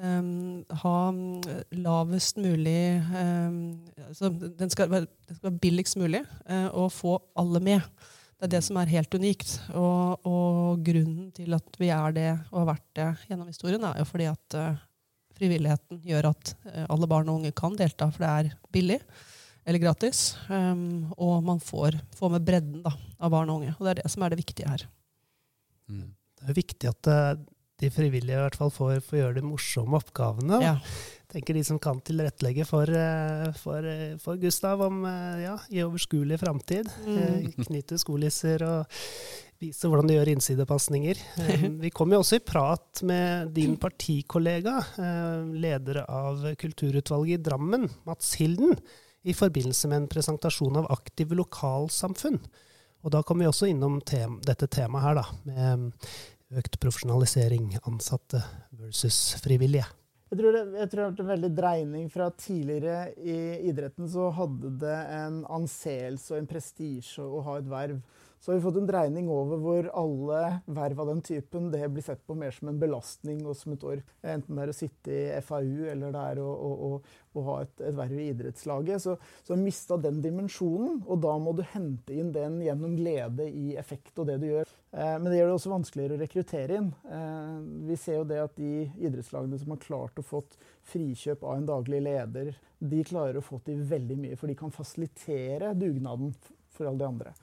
um, 0.00 0.64
ha 0.70 1.10
mm, 1.10 1.42
lavest 1.82 2.36
mulig 2.36 3.02
um, 3.12 3.80
altså, 4.08 4.30
den, 4.56 4.70
skal 4.70 4.88
være, 4.88 5.08
den 5.26 5.36
skal 5.36 5.50
være 5.50 5.58
billigst 5.60 5.96
mulig, 5.98 6.20
uh, 6.48 6.68
og 6.72 6.92
få 6.92 7.18
alle 7.36 7.58
med. 7.60 7.82
Det 8.38 8.46
er 8.46 8.52
det 8.52 8.60
som 8.62 8.76
er 8.78 8.92
helt 8.92 9.14
unikt. 9.18 9.56
Og, 9.74 10.26
og 10.28 10.84
grunnen 10.86 11.32
til 11.34 11.56
at 11.56 11.80
vi 11.80 11.88
er 11.94 12.14
det, 12.14 12.28
og 12.52 12.60
har 12.62 12.68
vært 12.74 12.86
det 12.98 13.08
gjennom 13.26 13.48
historien, 13.50 13.82
er 13.88 13.98
jo 13.98 14.06
fordi 14.06 14.28
at 14.30 14.58
uh, 14.58 14.78
frivilligheten 15.38 16.04
gjør 16.06 16.30
at 16.30 16.52
uh, 16.68 16.84
alle 16.86 17.08
barn 17.10 17.32
og 17.32 17.40
unge 17.40 17.50
kan 17.58 17.74
delta, 17.78 18.06
for 18.14 18.22
det 18.22 18.30
er 18.30 18.52
billig 18.74 19.00
eller 19.68 19.82
gratis. 19.82 20.22
Um, 20.46 21.10
og 21.18 21.42
man 21.44 21.58
får, 21.60 21.98
får 22.16 22.32
med 22.36 22.46
bredden 22.46 22.86
da, 22.86 22.94
av 23.18 23.34
barn 23.34 23.50
og 23.50 23.60
unge. 23.60 23.74
Og 23.76 23.84
det 23.84 23.96
er 23.96 24.00
det 24.02 24.12
som 24.14 24.24
er 24.24 24.32
det 24.32 24.40
viktige 24.40 24.70
her. 24.70 24.86
Mm. 25.90 26.06
Det 26.38 26.46
er 26.46 26.56
viktig 26.56 26.88
at 26.92 27.10
eh, 27.10 27.40
de 27.78 27.90
frivillige 27.94 28.34
i 28.34 28.42
hvert 28.42 28.58
fall 28.58 28.72
får, 28.74 28.98
får 29.06 29.20
gjøre 29.20 29.38
de 29.38 29.46
morsomme 29.46 29.98
oppgavene. 30.00 30.58
Ja. 30.64 30.76
tenker 31.28 31.58
de 31.58 31.62
som 31.64 31.78
kan 31.78 32.00
tilrettelegge 32.00 32.64
for, 32.66 32.88
eh, 32.88 33.50
for, 33.60 33.84
eh, 33.84 34.16
for 34.16 34.38
Gustav 34.40 34.80
om 34.80 35.04
eh, 35.04 35.42
ja, 35.44 35.58
i 35.70 35.82
overskuelig 35.84 36.40
framtid. 36.40 36.88
Mm. 37.04 37.52
Knyte 37.66 37.98
skolisser 38.00 38.64
og 38.64 38.96
vise 39.60 39.90
hvordan 39.90 40.08
de 40.08 40.16
gjør 40.16 40.32
innsidepasninger. 40.32 41.20
Vi 41.84 41.90
kom 41.94 42.14
jo 42.14 42.22
også 42.22 42.38
i 42.38 42.46
prat 42.46 43.02
med 43.06 43.52
din 43.54 43.76
partikollega, 43.76 44.78
leder 45.52 46.04
av 46.06 46.46
kulturutvalget 46.58 47.38
i 47.38 47.44
Drammen, 47.50 47.88
Mats 48.06 48.32
Hilden, 48.40 48.78
i 49.28 49.34
forbindelse 49.34 49.90
med 49.90 50.04
en 50.04 50.10
presentasjon 50.10 50.78
av 50.80 50.88
aktive 50.94 51.36
lokalsamfunn. 51.36 52.40
Og 53.04 53.12
da 53.14 53.20
kom 53.26 53.42
vi 53.42 53.46
også 53.50 53.68
innom 53.70 54.00
tem 54.06 54.38
dette 54.46 54.66
temaet 54.70 55.04
her, 55.04 55.20
da, 55.20 55.26
med 55.46 55.92
økt 56.56 56.78
profesjonalisering, 56.80 57.74
ansatte 57.88 58.40
versus 58.78 59.36
frivillige. 59.44 59.88
Jeg 60.28 60.42
tror, 60.42 60.52
det, 60.52 60.62
jeg 60.76 60.90
tror 60.92 60.98
det 60.98 61.04
har 61.04 61.12
vært 61.12 61.20
en 61.22 61.30
veldig 61.32 61.50
dreining 61.56 62.08
fra 62.12 62.26
tidligere 62.36 62.96
i 63.16 63.36
idretten 63.70 64.08
så 64.12 64.26
hadde 64.36 64.74
det 64.82 64.96
en 65.16 65.38
anseelse 65.56 66.34
og 66.34 66.42
en 66.42 66.48
prestisje 66.50 67.24
å 67.24 67.40
ha 67.46 67.54
et 67.60 67.70
verv. 67.70 68.02
Så 68.38 68.52
har 68.52 68.58
vi 68.58 68.62
fått 68.62 68.76
en 68.78 68.86
dreining 68.86 69.30
over 69.32 69.58
hvor 69.62 69.88
alle 69.98 70.42
verv 70.76 71.00
av 71.02 71.08
den 71.10 71.22
typen 71.26 71.70
det 71.72 71.80
blir 71.90 72.04
sett 72.06 72.20
på 72.28 72.36
mer 72.38 72.52
som 72.54 72.68
en 72.70 72.78
belastning 72.78 73.40
og 73.48 73.56
som 73.58 73.72
et 73.74 73.86
ork. 73.88 74.12
Enten 74.20 74.54
det 74.54 74.66
er 74.66 74.72
å 74.72 74.76
sitte 74.76 75.16
i 75.16 75.40
FAU 75.42 75.88
eller 75.94 76.12
det 76.14 76.26
er 76.34 76.42
å, 76.44 76.50
å, 76.52 76.70
å, 76.90 76.90
å 77.34 77.46
ha 77.48 77.56
et, 77.64 77.72
et 77.88 77.96
verv 77.98 78.20
i 78.20 78.28
idrettslaget. 78.34 79.02
Så, 79.02 79.16
så 79.42 79.56
har 79.56 79.62
mista 79.64 79.98
den 79.98 80.20
dimensjonen, 80.22 81.00
og 81.08 81.24
da 81.24 81.34
må 81.40 81.56
du 81.56 81.64
hente 81.72 82.14
inn 82.14 82.30
den 82.36 82.60
gjennom 82.62 82.94
glede 83.00 83.48
i 83.48 83.72
effekt 83.80 84.20
og 84.20 84.28
det 84.30 84.38
du 84.44 84.46
gjør. 84.52 84.77
Eh, 84.90 85.18
men 85.20 85.28
det 85.28 85.38
gjør 85.38 85.50
det 85.50 85.56
også 85.58 85.72
vanskeligere 85.72 86.16
å 86.16 86.22
rekruttere 86.22 86.78
inn. 86.80 86.88
Eh, 87.12 87.54
vi 87.90 87.98
ser 88.00 88.20
jo 88.20 88.28
det 88.28 88.40
at 88.40 88.56
de 88.56 88.88
idrettslagene 88.96 89.60
som 89.60 89.74
har 89.74 89.82
klart 89.84 90.20
å 90.20 90.24
fått 90.26 90.56
frikjøp 90.88 91.44
av 91.44 91.58
en 91.58 91.68
daglig 91.68 92.00
leder, 92.06 92.54
de 92.78 93.04
klarer 93.04 93.40
å 93.40 93.44
få 93.44 93.60
til 93.66 93.82
veldig 93.88 94.18
mye, 94.20 94.38
for 94.38 94.48
de 94.48 94.56
kan 94.58 94.72
fasilitere 94.72 95.74
dugnaden 95.76 96.32
for 96.72 96.88
alle 96.88 97.02
de 97.02 97.08
andre. 97.08 97.34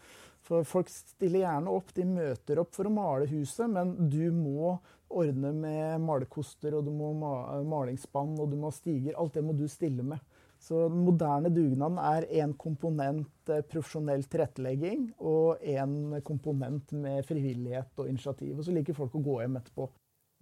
For 0.45 0.65
folk 0.67 0.89
stiller 0.93 1.41
gjerne 1.41 1.73
opp, 1.73 1.93
de 1.97 2.05
møter 2.05 2.62
opp 2.62 2.75
for 2.75 2.88
å 2.88 2.93
male 2.93 3.29
huset, 3.29 3.65
men 3.69 3.95
du 4.10 4.29
må 4.34 4.75
ordne 5.15 5.51
med 5.53 6.01
malekoster, 6.01 6.75
og 6.77 6.86
du 6.86 6.91
må 6.93 7.12
ha 7.21 7.60
malingsspann, 7.65 8.36
og 8.41 8.51
du 8.51 8.58
må 8.58 8.69
ha 8.69 8.75
stiger. 8.75 9.17
Alt 9.21 9.38
det 9.38 9.45
må 9.45 9.55
du 9.58 9.65
stille 9.69 10.05
med. 10.05 10.21
Så 10.65 10.88
den 10.89 11.04
moderne 11.06 11.51
dugnaden 11.54 11.99
er 12.01 12.25
én 12.41 12.56
komponent 12.58 13.51
eh, 13.54 13.62
profesjonell 13.69 14.25
tilrettelegging 14.25 15.12
og 15.21 15.62
én 15.62 16.17
komponent 16.25 16.95
med 16.97 17.21
frivillighet 17.28 18.01
og 18.01 18.10
initiativ. 18.10 18.56
Og 18.58 18.65
så 18.65 18.73
liker 18.73 18.97
folk 18.97 19.13
å 19.13 19.23
gå 19.28 19.39
hjem 19.43 19.60
etterpå. 19.62 19.88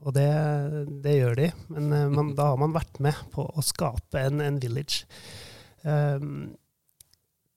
Og 0.03 0.15
det, 0.15 0.29
det 1.03 1.17
gjør 1.17 1.37
de, 1.39 1.49
men 1.75 1.91
eh, 1.95 2.07
man, 2.11 2.31
da 2.37 2.53
har 2.53 2.61
man 2.61 2.75
vært 2.75 3.01
med 3.03 3.19
på 3.35 3.45
å 3.45 3.65
skape 3.65 4.23
en, 4.29 4.39
en 4.43 4.61
village. 4.63 5.03
Um, 5.83 6.53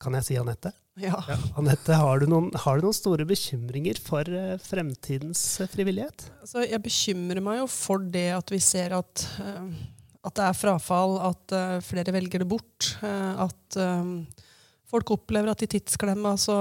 kan 0.03 0.19
jeg 0.19 0.27
si 0.27 0.37
Anette? 0.39 0.75
Ja. 1.01 1.19
Ja. 1.29 1.37
Anette, 1.61 1.97
har 1.97 2.21
du, 2.23 2.27
noen, 2.31 2.49
har 2.65 2.79
du 2.79 2.87
noen 2.87 2.97
store 2.97 3.27
bekymringer 3.29 3.99
for 4.03 4.29
eh, 4.29 4.55
fremtidens 4.63 5.43
frivillighet? 5.73 6.29
Altså, 6.41 6.65
jeg 6.65 6.83
bekymrer 6.85 7.43
meg 7.45 7.61
jo 7.61 7.67
for 7.71 8.05
det 8.15 8.31
at 8.37 8.53
vi 8.53 8.61
ser 8.65 8.97
at, 8.97 9.27
eh, 9.45 9.69
at 10.27 10.35
det 10.35 10.49
er 10.49 10.59
frafall, 10.59 11.17
at 11.29 11.55
eh, 11.55 11.79
flere 11.87 12.15
velger 12.15 12.43
det 12.43 12.51
bort. 12.51 12.91
eh, 13.07 13.45
at 13.47 13.79
eh, 13.79 14.13
folk 14.91 15.15
opplever 15.15 15.53
at 15.53 15.63
i 15.63 15.71
tidsklemma 15.71 16.35
så, 16.41 16.59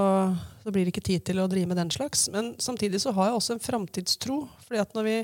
så 0.62 0.72
blir 0.72 0.86
det 0.86 0.94
ikke 0.94 1.08
tid 1.10 1.26
til 1.26 1.42
å 1.42 1.48
drive 1.50 1.70
med 1.70 1.80
den 1.80 1.92
slags. 1.94 2.28
Men 2.32 2.54
samtidig 2.62 3.02
så 3.02 3.14
har 3.16 3.30
jeg 3.30 3.40
også 3.40 3.56
en 3.56 3.66
framtidstro. 3.66 4.42
fordi 4.66 4.82
at 4.82 4.94
når 4.94 5.08
vi 5.08 5.16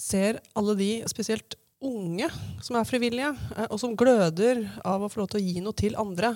ser 0.00 0.40
alle 0.56 0.76
de, 0.78 0.92
spesielt 1.10 1.56
unge, 1.80 2.26
som 2.60 2.76
er 2.76 2.84
frivillige, 2.84 3.30
og 3.72 3.78
som 3.80 3.94
gløder 3.96 4.66
av 4.84 5.00
å 5.00 5.08
få 5.08 5.22
lov 5.22 5.30
til 5.32 5.40
å 5.40 5.44
gi 5.46 5.62
noe 5.64 5.76
til 5.76 5.96
andre, 5.96 6.34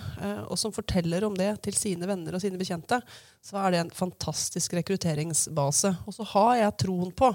og 0.48 0.56
som 0.56 0.72
forteller 0.72 1.26
om 1.26 1.37
det 1.37 1.50
til 1.66 1.76
sine 1.76 2.08
venner 2.08 2.32
og 2.32 2.40
sine 2.40 2.56
bekjente, 2.56 2.96
så 3.44 3.58
er 3.60 3.74
det 3.74 3.82
en 3.82 3.92
fantastisk 3.92 4.72
rekrutteringsbase. 4.80 5.92
Og 6.08 6.16
så 6.16 6.24
har 6.32 6.54
jeg 6.62 6.78
troen 6.87 7.12
på 7.12 7.28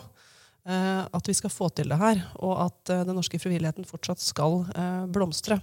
at 0.68 1.30
vi 1.30 1.34
skal 1.34 1.50
få 1.50 1.70
til 1.74 1.90
det 1.90 1.98
her, 1.98 2.20
og 2.44 2.54
at 2.66 2.92
eh, 2.94 3.04
den 3.08 3.16
norske 3.18 3.40
frivilligheten 3.42 3.88
fortsatt 3.88 4.22
skal 4.22 4.60
eh, 4.76 5.06
blomstre. 5.10 5.60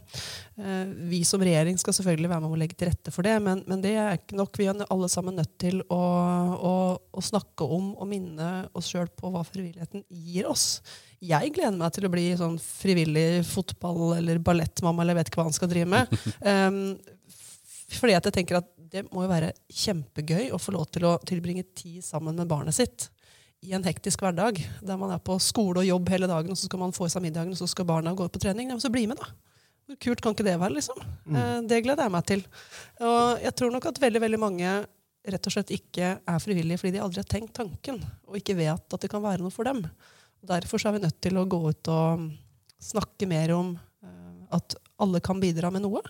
Eh, 0.59 0.89
vi 1.11 1.21
som 1.29 1.43
regjering 1.45 1.79
skal 1.79 1.95
selvfølgelig 1.95 2.31
være 2.33 2.43
med 2.43 2.55
å 2.55 2.61
legge 2.61 2.79
til 2.79 2.91
rette 2.91 3.13
for 3.15 3.27
det, 3.27 3.37
men, 3.45 3.63
men 3.69 3.83
det 3.85 3.95
er 4.01 4.19
ikke 4.19 4.39
nok. 4.41 4.57
Vi 4.59 4.69
er 4.71 4.83
alle 4.89 5.11
sammen 5.13 5.39
nødt 5.39 5.53
til 5.63 5.83
å, 5.93 6.03
å, 6.57 6.75
å 6.97 7.25
snakke 7.25 7.69
om 7.77 7.93
og 7.95 8.09
minne 8.11 8.51
oss 8.77 8.91
sjøl 8.93 9.11
på 9.15 9.31
hva 9.35 9.45
frivilligheten 9.47 10.07
gir 10.09 10.49
oss. 10.51 10.81
Jeg 11.23 11.53
gleder 11.55 11.79
meg 11.79 11.95
til 11.97 12.09
å 12.09 12.13
bli 12.13 12.27
sånn 12.39 12.59
frivillig 12.61 13.45
fotball- 13.49 14.17
eller 14.19 14.41
ballettmamma, 14.45 15.05
eller 15.05 15.21
vet 15.21 15.31
ikke 15.31 15.43
hva 15.43 15.51
han 15.51 15.57
skal 15.57 15.73
drive 15.73 15.93
med. 15.93 16.17
Um, 16.47 16.97
fordi 17.97 18.15
at 18.17 18.27
jeg 18.29 18.35
tenker 18.35 18.59
at 18.59 18.69
det 18.93 19.05
må 19.09 19.25
jo 19.25 19.31
være 19.31 19.53
kjempegøy 19.73 20.51
å 20.55 20.61
få 20.61 20.75
lov 20.75 20.87
til 20.95 21.07
å 21.09 21.17
tilbringe 21.27 21.65
tid 21.77 22.05
sammen 22.07 22.37
med 22.39 22.49
barnet 22.51 22.77
sitt 22.77 23.09
i 23.67 23.75
en 23.75 23.85
hektisk 23.87 24.23
hverdag, 24.23 24.61
der 24.87 24.99
man 25.01 25.11
er 25.15 25.23
på 25.23 25.37
skole 25.43 25.83
og 25.83 25.89
jobb 25.89 26.11
hele 26.15 26.29
dagen, 26.31 26.55
og 26.55 26.59
så 26.59 26.69
skal 26.69 26.81
man 26.85 26.95
få 26.95 27.09
i 27.09 27.13
seg 27.13 27.25
middagen, 27.25 27.55
og 27.55 27.59
så 27.59 27.69
skal 27.71 27.89
barna 27.89 28.15
gå 28.17 28.29
på 28.31 28.43
trening. 28.43 28.71
Ja, 28.71 28.79
så 28.83 28.93
bli 28.95 29.07
med, 29.11 29.19
da. 29.19 29.33
Hvor 29.87 29.99
kult 30.03 30.23
kan 30.23 30.35
ikke 30.35 30.47
det 30.47 30.57
være? 30.59 30.75
liksom? 30.75 30.99
Mm. 31.27 31.67
det 31.71 31.83
gleder 31.85 32.07
jeg 32.07 32.15
meg 32.15 32.27
til. 32.27 32.45
Og 33.07 33.43
jeg 33.43 33.55
tror 33.59 33.75
nok 33.75 33.89
at 33.91 34.01
veldig, 34.03 34.23
veldig 34.23 34.41
mange 34.43 34.71
rett 35.27 35.49
og 35.49 35.55
slett 35.55 35.73
ikke 35.75 36.11
er 36.19 36.43
frivillige 36.43 36.81
fordi 36.81 36.97
de 36.97 37.03
aldri 37.03 37.23
har 37.23 37.29
tenkt 37.31 37.55
tanken, 37.59 38.01
og 38.27 38.39
ikke 38.39 38.57
vet 38.59 38.97
at 38.97 39.03
det 39.03 39.11
kan 39.11 39.25
være 39.25 39.43
noe 39.43 39.55
for 39.55 39.67
dem. 39.67 39.83
Og 40.43 40.51
Derfor 40.51 40.83
så 40.83 40.91
er 40.91 40.99
vi 40.99 41.05
nødt 41.07 41.21
til 41.23 41.39
å 41.39 41.47
gå 41.51 41.61
ut 41.67 41.91
og 41.93 42.27
snakke 42.83 43.29
mer 43.31 43.55
om 43.57 43.75
eh, 43.77 44.43
at 44.55 44.77
alle 45.03 45.23
kan 45.25 45.41
bidra 45.43 45.73
med 45.75 45.87
noe, 45.87 46.03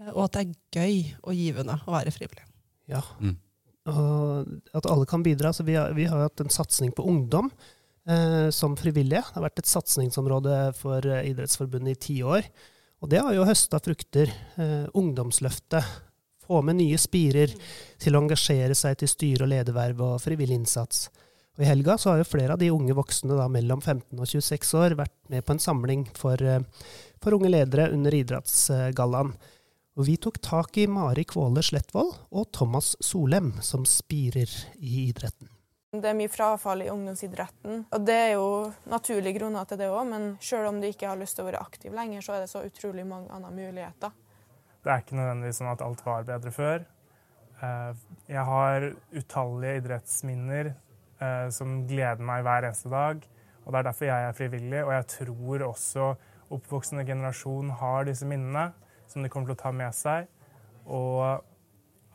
eh, 0.00 0.10
og 0.12 0.26
at 0.26 0.36
det 0.36 0.44
er 0.44 0.82
gøy 0.82 0.98
og 1.22 1.38
givende 1.38 1.78
å 1.82 1.94
være 1.96 2.14
frivillig. 2.14 2.46
Ja. 2.90 3.02
Mm. 3.18 3.38
Og 3.90 4.76
at 4.76 4.86
alle 4.88 5.06
kan 5.08 5.24
bidra. 5.24 5.52
Så 5.52 5.66
vi 5.66 5.76
har, 5.76 5.92
vi 5.96 6.06
har 6.08 6.26
hatt 6.26 6.40
en 6.40 6.52
satsing 6.52 6.92
på 6.96 7.04
ungdom 7.08 7.50
eh, 8.08 8.48
som 8.54 8.76
frivillige. 8.80 9.24
Det 9.26 9.36
har 9.36 9.46
vært 9.48 9.64
et 9.64 9.72
satsingsområde 9.72 10.56
for 10.78 11.04
eh, 11.04 11.28
Idrettsforbundet 11.32 11.96
i 11.96 12.02
ti 12.08 12.18
år. 12.22 12.48
Og 13.04 13.10
det 13.12 13.20
har 13.20 13.36
jo 13.36 13.44
høsta 13.48 13.80
frukter. 13.84 14.32
Eh, 14.56 14.86
ungdomsløftet. 14.96 15.92
Få 16.44 16.60
med 16.64 16.78
nye 16.80 16.96
spirer 17.00 17.52
til 18.00 18.16
å 18.16 18.24
engasjere 18.24 18.76
seg 18.76 18.98
til 19.00 19.10
styre- 19.10 19.46
og 19.46 19.52
lederverv 19.52 20.02
og 20.04 20.18
frivillig 20.24 20.58
innsats. 20.60 21.06
Og 21.54 21.62
I 21.62 21.68
helga 21.70 21.94
så 22.00 22.10
har 22.10 22.20
jo 22.20 22.26
flere 22.26 22.56
av 22.56 22.60
de 22.60 22.72
unge 22.74 22.96
voksne 22.96 23.36
da, 23.38 23.46
mellom 23.52 23.80
15 23.80 24.18
og 24.18 24.26
26 24.26 24.72
år 24.80 24.96
vært 24.98 25.14
med 25.30 25.44
på 25.46 25.54
en 25.54 25.62
samling 25.62 26.06
for, 26.18 26.40
eh, 26.42 26.64
for 27.22 27.36
unge 27.36 27.52
ledere 27.52 27.92
under 27.94 28.14
Idrettsgallaen. 28.14 29.34
Og 29.94 30.08
vi 30.08 30.16
tok 30.18 30.40
tak 30.42 30.74
i 30.82 30.88
Mari 30.90 31.22
Kvåle 31.30 31.62
Slettvold 31.62 32.16
og 32.34 32.48
Thomas 32.56 32.96
Solem, 32.98 33.52
som 33.62 33.84
spirer 33.86 34.50
i 34.82 35.04
idretten. 35.04 35.52
Det 35.94 36.08
er 36.10 36.16
mye 36.18 36.32
frafall 36.32 36.82
i 36.82 36.88
ungdomsidretten, 36.90 37.84
og 37.94 38.02
det 38.02 38.16
er 38.24 38.32
jo 38.32 38.48
naturlige 38.90 39.36
grunner 39.36 39.68
til 39.70 39.78
det 39.78 39.92
òg, 39.94 40.08
men 40.10 40.26
selv 40.42 40.72
om 40.72 40.80
du 40.82 40.88
ikke 40.88 41.06
har 41.06 41.20
lyst 41.20 41.38
til 41.38 41.44
å 41.44 41.48
være 41.52 41.62
aktiv 41.62 41.94
lenger, 41.94 42.26
så 42.26 42.34
er 42.34 42.42
det 42.42 42.50
så 42.50 42.64
utrolig 42.66 43.06
mange 43.06 43.30
andre 43.30 43.54
muligheter. 43.54 44.10
Det 44.82 44.90
er 44.90 45.04
ikke 45.04 45.20
nødvendigvis 45.20 45.62
sånn 45.62 45.70
at 45.76 45.86
alt 45.86 46.02
var 46.08 46.26
bedre 46.26 46.56
før. 46.58 46.88
Eh, 47.62 48.04
jeg 48.34 48.46
har 48.50 48.90
utallige 49.14 49.78
idrettsminner 49.84 50.74
eh, 50.74 51.48
som 51.54 51.84
gleder 51.86 52.26
meg 52.26 52.42
hver 52.42 52.66
eneste 52.66 52.90
dag, 52.90 53.22
og 53.62 53.70
det 53.70 53.78
er 53.78 53.92
derfor 53.92 54.10
jeg 54.10 54.26
er 54.26 54.40
frivillig. 54.42 54.80
Og 54.82 54.96
jeg 54.98 55.12
tror 55.20 55.70
også 55.70 56.14
oppvoksende 56.50 57.06
generasjon 57.06 57.70
har 57.78 58.10
disse 58.10 58.26
minnene 58.26 58.72
som 59.14 59.24
de 59.24 59.30
kommer 59.32 59.50
til 59.50 59.56
å 59.56 59.62
ta 59.62 59.72
med 59.74 59.94
seg, 59.96 60.30
og 60.84 61.44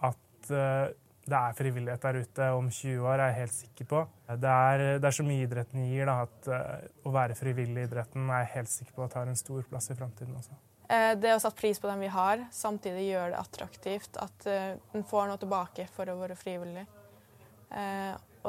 at 0.05 0.51
eh, 0.53 0.95
det 1.29 1.37
er 1.37 1.57
frivillighet 1.57 2.05
der 2.05 2.19
ute 2.23 2.47
om 2.57 2.69
20 2.73 3.05
år, 3.05 3.19
er 3.19 3.31
jeg 3.31 3.37
helt 3.37 3.55
sikker 3.55 3.87
på. 3.89 3.99
Det 4.41 4.55
er, 4.71 4.85
det 5.01 5.09
er 5.09 5.15
så 5.15 5.25
mye 5.25 5.45
idretten 5.45 5.85
gir, 5.85 6.09
da, 6.09 6.23
at 6.25 6.49
uh, 6.49 6.87
å 7.05 7.13
være 7.13 7.37
frivillig 7.37 7.83
i 7.83 7.89
idretten 7.89 8.31
er 8.31 8.43
jeg 8.45 8.53
helt 8.55 8.71
sikker 8.71 8.95
på 8.95 9.05
at 9.05 9.13
tar 9.13 9.29
en 9.29 9.37
stor 9.37 9.67
plass 9.69 9.91
i 9.93 9.97
framtiden 9.99 10.39
også. 10.39 10.57
Eh, 10.89 11.11
det 11.21 11.35
å 11.35 11.41
sette 11.43 11.59
pris 11.59 11.77
på 11.77 11.89
dem 11.91 12.01
vi 12.01 12.09
har, 12.15 12.47
samtidig 12.55 13.05
gjør 13.11 13.35
det 13.35 13.43
attraktivt. 13.43 14.17
At 14.17 14.49
en 14.49 15.05
får 15.11 15.29
noe 15.29 15.41
tilbake 15.41 15.85
for 15.93 16.09
å 16.09 16.17
være 16.23 16.39
frivillig. 16.39 16.87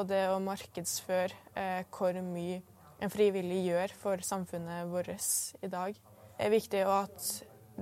Og 0.00 0.06
det 0.08 0.22
å 0.32 0.38
markedsføre 0.40 1.84
hvor 1.92 2.16
mye 2.24 2.62
en 3.04 3.12
frivillig 3.12 3.60
gjør 3.66 3.94
for 4.00 4.24
samfunnet 4.24 4.88
vårt 4.88 5.12
i 5.60 5.68
dag, 5.68 5.96
er 6.40 6.52
viktig. 6.52 6.82
Og 6.86 6.96
at 7.02 7.28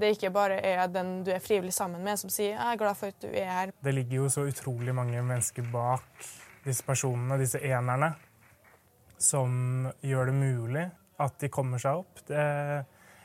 det 0.00 0.14
ikke 0.14 0.30
bare 0.34 0.60
er 0.64 0.86
den 0.92 1.22
du 1.26 1.32
er 1.34 1.42
frivillig 1.42 1.74
sammen 1.74 2.02
med 2.04 2.18
som 2.18 2.30
sier 2.30 2.54
'jeg 2.56 2.72
er 2.72 2.78
glad 2.78 2.96
for 2.96 3.06
at 3.08 3.20
du 3.20 3.28
er 3.28 3.50
her'. 3.50 3.72
Det 3.82 3.94
ligger 3.94 4.16
jo 4.16 4.28
så 4.28 4.46
utrolig 4.46 4.94
mange 4.94 5.22
mennesker 5.22 5.62
bak 5.72 6.02
disse 6.64 6.84
personene, 6.84 7.38
disse 7.38 7.58
enerne, 7.58 8.14
som 9.18 9.92
gjør 10.02 10.26
det 10.26 10.34
mulig 10.34 10.90
at 11.18 11.38
de 11.38 11.48
kommer 11.48 11.78
seg 11.78 12.02
opp. 12.02 12.20
Det, 12.26 12.84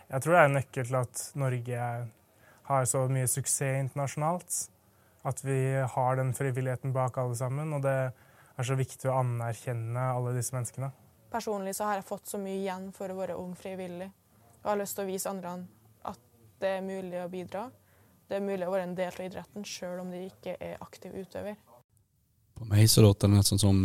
jeg 0.09 0.21
tror 0.21 0.33
det 0.33 0.39
er 0.39 0.45
en 0.45 0.57
nøkkel 0.57 0.85
til 0.85 0.95
at 0.95 1.31
Norge 1.35 2.07
har 2.63 2.85
så 2.85 3.07
mye 3.11 3.27
suksess 3.27 3.79
internasjonalt. 3.83 4.69
At 5.23 5.43
vi 5.43 5.59
har 5.95 6.15
den 6.15 6.33
frivilligheten 6.33 6.93
bak 6.93 7.17
alle 7.17 7.35
sammen. 7.35 7.73
Og 7.73 7.83
det 7.85 8.11
er 8.57 8.67
så 8.67 8.75
viktig 8.75 9.09
å 9.09 9.19
anerkjenne 9.21 10.09
alle 10.15 10.33
disse 10.35 10.55
menneskene. 10.55 10.91
Personlig 11.33 11.75
så 11.77 11.87
har 11.89 11.99
jeg 11.99 12.07
fått 12.09 12.29
så 12.29 12.41
mye 12.41 12.59
igjen 12.59 12.91
for 12.95 13.09
å 13.09 13.17
være 13.17 13.37
ung 13.39 13.55
frivillig. 13.57 14.09
Og 14.63 14.73
har 14.73 14.81
lyst 14.83 14.97
til 14.97 15.05
å 15.05 15.09
vise 15.09 15.31
andre 15.31 15.55
det 16.63 16.77
er 16.77 16.85
mulig 16.85 17.21
å 17.21 17.29
bidra. 17.31 17.67
Det 18.27 18.39
er 18.39 18.45
mulig 18.45 18.67
å 18.67 18.73
være 18.73 18.87
en 18.87 18.97
del 18.97 19.13
av 19.13 19.25
idretten 19.25 19.65
sjøl 19.67 20.01
om 20.01 20.11
de 20.13 20.25
ikke 20.29 20.55
er 20.63 20.81
aktiv 20.83 21.15
utøver. 21.15 21.57
På 22.53 22.67
meg 22.69 22.89
så 22.89 23.03
låter 23.03 23.27
det 23.27 23.37
nesten 23.37 23.61
som 23.61 23.83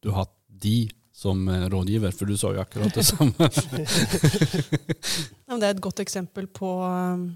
du 0.00 0.10
har 0.10 0.24
hatt 0.24 0.36
de 0.60 0.90
som 1.20 1.48
eh, 1.48 1.68
rådgiver, 1.70 2.14
for 2.16 2.30
du 2.30 2.36
sa 2.38 2.52
jo 2.54 2.62
akkurat 2.62 2.94
det 2.96 3.04
samme. 3.04 3.34
det 5.60 5.66
er 5.66 5.74
et 5.74 5.82
godt 5.84 6.00
eksempel 6.00 6.46
på, 6.48 6.70
um, 6.84 7.26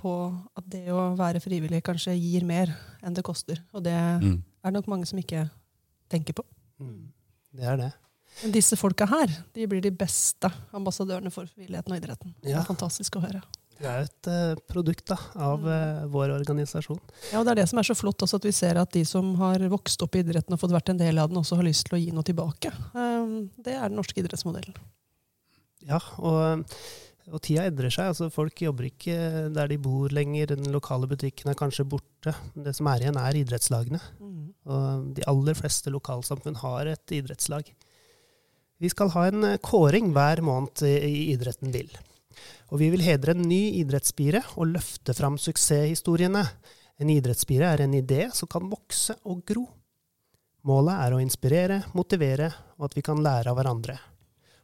på, 0.00 0.14
at 0.56 0.70
det 0.72 0.86
å 0.94 1.10
være 1.18 1.42
frivillig 1.44 1.82
kanskje 1.84 2.16
gir 2.16 2.46
mer 2.48 2.72
enn 3.04 3.16
det 3.16 3.26
koster. 3.26 3.60
Og 3.76 3.84
det 3.84 3.94
mm. 3.94 4.38
er 4.64 4.72
det 4.72 4.78
nok 4.78 4.88
mange 4.90 5.10
som 5.10 5.20
ikke 5.20 5.44
tenker 6.12 6.40
på. 6.40 6.46
Mm. 6.80 7.12
Det 7.54 7.68
er 7.68 7.80
det. 7.80 7.92
Men 8.42 8.54
disse 8.54 8.78
folka 8.80 9.06
her 9.06 9.30
de 9.54 9.66
blir 9.70 9.84
de 9.84 9.92
beste 9.94 10.48
ambassadørene 10.74 11.30
for 11.30 11.46
frivilligheten 11.46 11.94
og 11.94 12.00
idretten. 12.00 12.32
Ja. 12.40 12.48
Det 12.48 12.56
er 12.62 12.72
fantastisk 12.72 13.20
å 13.20 13.26
høre. 13.26 13.44
Det 13.80 13.90
er 13.90 14.04
et 14.06 14.28
uh, 14.30 14.60
produkt 14.70 15.06
da, 15.10 15.16
av 15.46 15.64
uh, 15.66 16.04
vår 16.12 16.32
organisasjon. 16.36 17.00
Ja, 17.32 17.40
og 17.40 17.46
Det 17.46 17.54
er 17.54 17.60
det 17.62 17.68
som 17.70 17.80
er 17.80 17.88
så 17.88 17.96
flott, 17.98 18.22
også, 18.22 18.38
at 18.38 18.46
vi 18.46 18.54
ser 18.54 18.78
at 18.80 18.92
de 18.94 19.02
som 19.08 19.32
har 19.40 19.64
vokst 19.72 20.02
opp 20.06 20.14
i 20.14 20.22
idretten 20.22 20.54
og 20.54 20.60
fått 20.62 20.74
vært 20.74 20.92
en 20.92 21.00
del 21.00 21.18
av 21.20 21.32
den, 21.32 21.40
også 21.40 21.58
har 21.58 21.66
lyst 21.66 21.88
til 21.88 21.98
å 21.98 22.02
gi 22.02 22.12
noe 22.14 22.26
tilbake. 22.26 22.70
Um, 22.94 23.50
det 23.58 23.74
er 23.74 23.88
den 23.88 23.98
norske 23.98 24.22
idrettsmodellen. 24.22 24.78
Ja, 25.84 25.98
og, 26.22 26.64
og 27.28 27.42
tida 27.44 27.66
endrer 27.68 27.92
seg. 27.92 28.12
altså 28.12 28.30
Folk 28.32 28.62
jobber 28.62 28.88
ikke 28.88 29.16
der 29.52 29.68
de 29.72 29.80
bor 29.82 30.12
lenger. 30.14 30.54
Den 30.54 30.70
lokale 30.72 31.10
butikken 31.10 31.50
er 31.50 31.58
kanskje 31.58 31.88
borte. 31.88 32.36
Det 32.54 32.72
som 32.78 32.88
er 32.92 33.04
igjen, 33.04 33.20
er 33.20 33.42
idrettslagene. 33.42 34.00
Mm. 34.22 34.46
Og 34.70 35.10
de 35.18 35.26
aller 35.28 35.58
fleste 35.58 35.92
lokalsamfunn 35.92 36.62
har 36.62 36.94
et 36.94 37.18
idrettslag. 37.18 37.68
Vi 38.80 38.90
skal 38.90 39.12
ha 39.14 39.28
en 39.28 39.46
kåring 39.64 40.10
hver 40.14 40.40
måned 40.44 40.82
i 40.88 41.30
Idretten 41.34 41.72
vil. 41.74 41.92
Og 42.72 42.80
vi 42.82 42.90
vil 42.94 43.04
hedre 43.04 43.34
en 43.34 43.44
ny 43.46 43.62
idrettsspire 43.80 44.42
og 44.56 44.72
løfte 44.74 45.14
fram 45.16 45.38
suksesshistoriene. 45.40 46.44
En 47.02 47.10
idrettsspire 47.10 47.72
er 47.74 47.84
en 47.84 47.96
idé 47.98 48.28
som 48.34 48.50
kan 48.50 48.66
vokse 48.70 49.16
og 49.24 49.44
gro. 49.46 49.66
Målet 50.64 50.96
er 50.96 51.14
å 51.14 51.20
inspirere, 51.20 51.82
motivere, 51.92 52.48
og 52.78 52.88
at 52.88 52.96
vi 52.96 53.04
kan 53.04 53.20
lære 53.20 53.52
av 53.52 53.58
hverandre. 53.58 53.98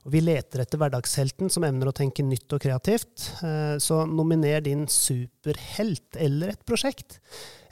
Og 0.06 0.14
vi 0.14 0.22
leter 0.24 0.62
etter 0.62 0.80
hverdagshelten 0.80 1.50
som 1.52 1.64
evner 1.66 1.90
å 1.90 1.96
tenke 1.96 2.24
nytt 2.24 2.54
og 2.56 2.62
kreativt. 2.64 3.26
Eh, 3.44 3.76
så 3.76 4.06
nominer 4.08 4.62
din 4.64 4.86
superhelt 4.88 6.16
eller 6.16 6.54
et 6.54 6.64
prosjekt. 6.64 7.18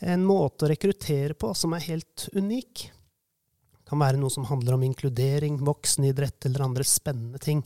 En 0.04 0.26
måte 0.28 0.66
å 0.66 0.70
rekruttere 0.70 1.38
på 1.38 1.54
som 1.56 1.72
er 1.72 1.86
helt 1.88 2.28
unik. 2.36 2.84
Det 3.72 3.88
kan 3.88 4.02
være 4.02 4.20
noe 4.20 4.32
som 4.32 4.44
handler 4.50 4.76
om 4.76 4.84
inkludering, 4.84 5.56
voksenidrett 5.64 6.50
eller 6.50 6.66
andre 6.66 6.84
spennende 6.84 7.40
ting. 7.40 7.64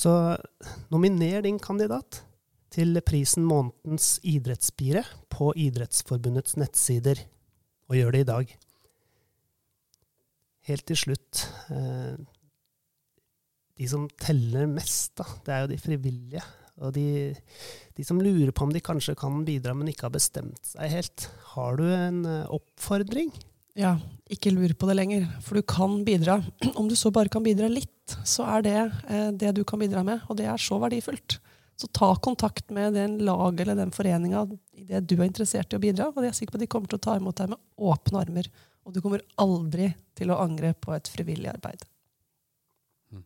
Så 0.00 0.12
nominer 0.88 1.42
din 1.44 1.58
kandidat 1.60 2.22
til 2.72 2.96
prisen 3.04 3.44
Månedens 3.44 4.14
idrettsspire 4.24 5.02
på 5.32 5.50
Idrettsforbundets 5.58 6.56
nettsider, 6.60 7.20
og 7.90 7.98
gjør 7.98 8.14
det 8.14 8.22
i 8.22 8.28
dag. 8.30 8.54
Helt 10.70 10.86
til 10.86 11.00
slutt 11.00 11.42
eh, 11.74 12.14
De 13.80 13.88
som 13.90 14.06
teller 14.20 14.70
mest, 14.70 15.16
da, 15.18 15.26
det 15.44 15.54
er 15.54 15.62
jo 15.64 15.70
de 15.72 15.80
frivillige. 15.82 16.44
Og 16.80 16.94
de, 16.96 17.34
de, 17.96 18.06
som 18.06 18.20
lurer 18.22 18.54
på 18.56 18.64
om 18.64 18.72
de 18.72 18.80
kanskje 18.80 19.18
kan 19.18 19.42
bidra, 19.44 19.74
men 19.76 19.90
ikke 19.90 20.06
har 20.06 20.16
bestemt 20.16 20.64
seg 20.70 20.94
helt. 20.94 21.28
Har 21.56 21.76
du 21.80 21.84
en 21.90 22.22
eh, 22.24 22.46
oppfordring? 22.48 23.34
Ja, 23.78 23.94
ikke 24.30 24.52
lur 24.54 24.72
på 24.78 24.88
det 24.88 24.96
lenger, 24.98 25.26
for 25.44 25.58
du 25.58 25.66
kan 25.66 26.00
bidra. 26.06 26.40
Om 26.80 26.88
du 26.90 26.96
så 26.98 27.12
bare 27.14 27.30
kan 27.32 27.44
bidra 27.44 27.68
litt, 27.70 28.16
så 28.26 28.46
er 28.56 28.66
det 28.66 28.78
eh, 28.80 29.30
det 29.30 29.54
du 29.58 29.62
kan 29.64 29.80
bidra 29.82 30.02
med, 30.06 30.24
og 30.28 30.38
det 30.40 30.48
er 30.50 30.60
så 30.60 30.80
verdifullt. 30.82 31.38
Så 31.80 31.88
ta 31.96 32.10
kontakt 32.20 32.70
med 32.70 32.92
den 32.98 33.18
laget 33.24 33.62
eller 33.64 33.78
den 33.78 33.92
foreninga 33.94 34.42
i 34.76 34.84
det 34.84 35.00
du 35.08 35.14
er 35.16 35.28
interessert 35.30 35.72
i 35.72 35.78
å 35.78 35.82
bidra, 35.82 36.10
og 36.10 36.20
jeg 36.20 36.32
er 36.32 36.36
sikker 36.36 36.56
på 36.56 36.60
at 36.60 36.66
de 36.66 36.72
kommer 36.74 36.90
til 36.90 37.00
å 37.00 37.04
ta 37.06 37.14
imot 37.16 37.38
deg 37.40 37.54
med 37.54 37.88
åpne 37.92 38.20
armer. 38.20 38.50
Og 38.84 38.92
du 38.92 39.00
kommer 39.04 39.24
aldri 39.40 39.88
til 40.18 40.32
å 40.32 40.40
angre 40.42 40.74
på 40.76 40.92
et 40.96 41.08
frivillig 41.08 41.48
arbeid. 41.52 41.86
Mm. 43.14 43.24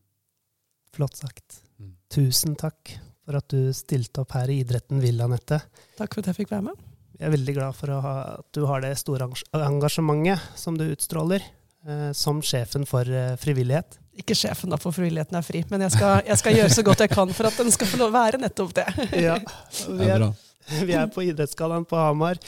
Flott 0.95 1.19
sagt. 1.19 1.63
Mm. 1.83 1.95
Tusen 2.15 2.55
takk 2.61 2.95
for 3.25 3.41
at 3.41 3.49
du 3.51 3.73
stilte 3.75 4.23
opp 4.23 4.37
her 4.37 4.53
i 4.53 4.61
Idretten 4.63 5.03
vil, 5.03 5.23
Anette. 5.25 5.63
Takk 5.99 6.15
for 6.15 6.23
at 6.23 6.31
jeg 6.31 6.45
fikk 6.45 6.55
være 6.55 6.69
med. 6.69 6.91
Jeg 7.25 7.31
er 7.31 7.39
veldig 7.39 7.53
glad 7.57 7.73
for 7.73 7.89
ha, 8.05 8.11
at 8.37 8.49
du 8.53 8.67
har 8.69 8.83
det 8.85 8.91
store 9.01 9.31
engasjementet 9.57 10.43
som 10.61 10.77
du 10.77 10.83
utstråler 10.91 11.41
eh, 11.41 12.11
som 12.13 12.43
sjefen 12.45 12.85
for 12.85 13.09
eh, 13.09 13.31
frivillighet. 13.41 13.97
Ikke 14.21 14.37
sjefen, 14.37 14.69
da, 14.69 14.77
for 14.77 14.93
frivilligheten 14.93 15.39
er 15.39 15.47
fri, 15.47 15.63
men 15.71 15.87
jeg 15.87 15.95
skal, 15.95 16.19
jeg 16.29 16.37
skal, 16.37 16.59
gjøre 16.59 16.75
så 16.75 16.83
godt 16.85 17.05
jeg 17.07 17.13
kan 17.15 17.33
for 17.33 17.49
at 17.49 17.57
den 17.63 17.73
skal 17.73 17.89
få 17.89 18.03
lov 18.03 18.13
å 18.13 18.19
være 18.19 18.41
nettopp 18.43 18.75
det. 18.77 18.85
ja, 19.25 19.39
vi 20.03 20.11
er, 20.13 20.27
vi 20.91 20.97
er 21.01 21.09
på 21.15 21.25
Idrettsgallaen 21.25 21.87
på 21.89 21.97
Hamar, 21.97 22.43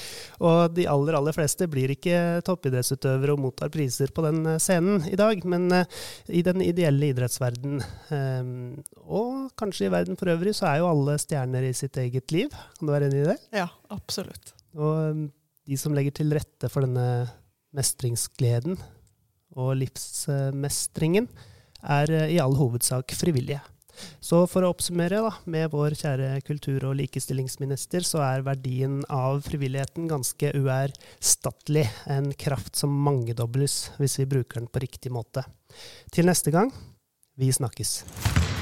og 0.44 0.76
de 0.76 0.84
aller 0.92 1.16
aller 1.22 1.38
fleste 1.38 1.70
blir 1.72 1.94
ikke 1.96 2.42
toppidrettsutøvere 2.44 3.32
og 3.32 3.40
mottar 3.46 3.72
priser 3.72 4.12
på 4.12 4.26
den 4.28 4.42
eh, 4.44 4.58
scenen 4.60 5.08
i 5.08 5.16
dag, 5.16 5.40
men 5.48 5.72
i 6.28 6.44
den 6.44 6.66
ideelle 6.66 7.14
idrettsverden, 7.14 7.80
og 9.06 9.48
kanskje 9.56 9.88
i 9.88 9.96
verden 9.96 10.20
for 10.20 10.36
øvrig, 10.36 10.52
så 10.60 10.68
er 10.68 10.84
jo 10.84 10.92
alle 10.92 11.16
stjerner 11.24 11.64
i 11.64 11.72
sitt 11.80 11.96
eget 12.04 12.36
liv. 12.36 12.52
Kan 12.76 12.92
du 12.92 12.92
være 12.92 13.08
enig 13.08 13.24
i 13.24 13.32
det? 13.32 13.40
Ja, 13.56 13.70
absolutt. 13.96 14.52
Og 14.76 15.12
um, 15.12 15.24
de 15.66 15.78
som 15.80 15.94
legger 15.96 16.14
til 16.18 16.34
rette 16.36 16.70
for 16.72 16.86
denne 16.86 17.26
mestringsgleden 17.76 18.76
og 19.56 19.72
livsmestringen, 19.80 21.28
er 21.86 22.12
uh, 22.12 22.26
i 22.32 22.38
all 22.42 22.56
hovedsak 22.58 23.16
frivillige. 23.16 23.62
Så 24.20 24.42
for 24.50 24.64
å 24.64 24.72
oppsummere 24.74 25.22
da, 25.24 25.30
med 25.48 25.70
vår 25.72 25.96
kjære 25.96 26.30
kultur- 26.46 26.84
og 26.90 26.98
likestillingsminister, 27.00 28.04
så 28.04 28.20
er 28.26 28.44
verdien 28.46 28.98
av 29.12 29.40
frivilligheten 29.46 30.08
ganske 30.10 30.52
uerstattelig. 30.52 31.86
En 32.12 32.28
kraft 32.36 32.76
som 32.76 32.92
mangedobles 32.92 33.78
hvis 34.00 34.20
vi 34.20 34.30
bruker 34.36 34.60
den 34.60 34.68
på 34.72 34.84
riktig 34.84 35.14
måte. 35.14 35.46
Til 36.12 36.28
neste 36.28 36.52
gang, 36.54 36.72
vi 37.40 37.52
snakkes. 37.52 38.55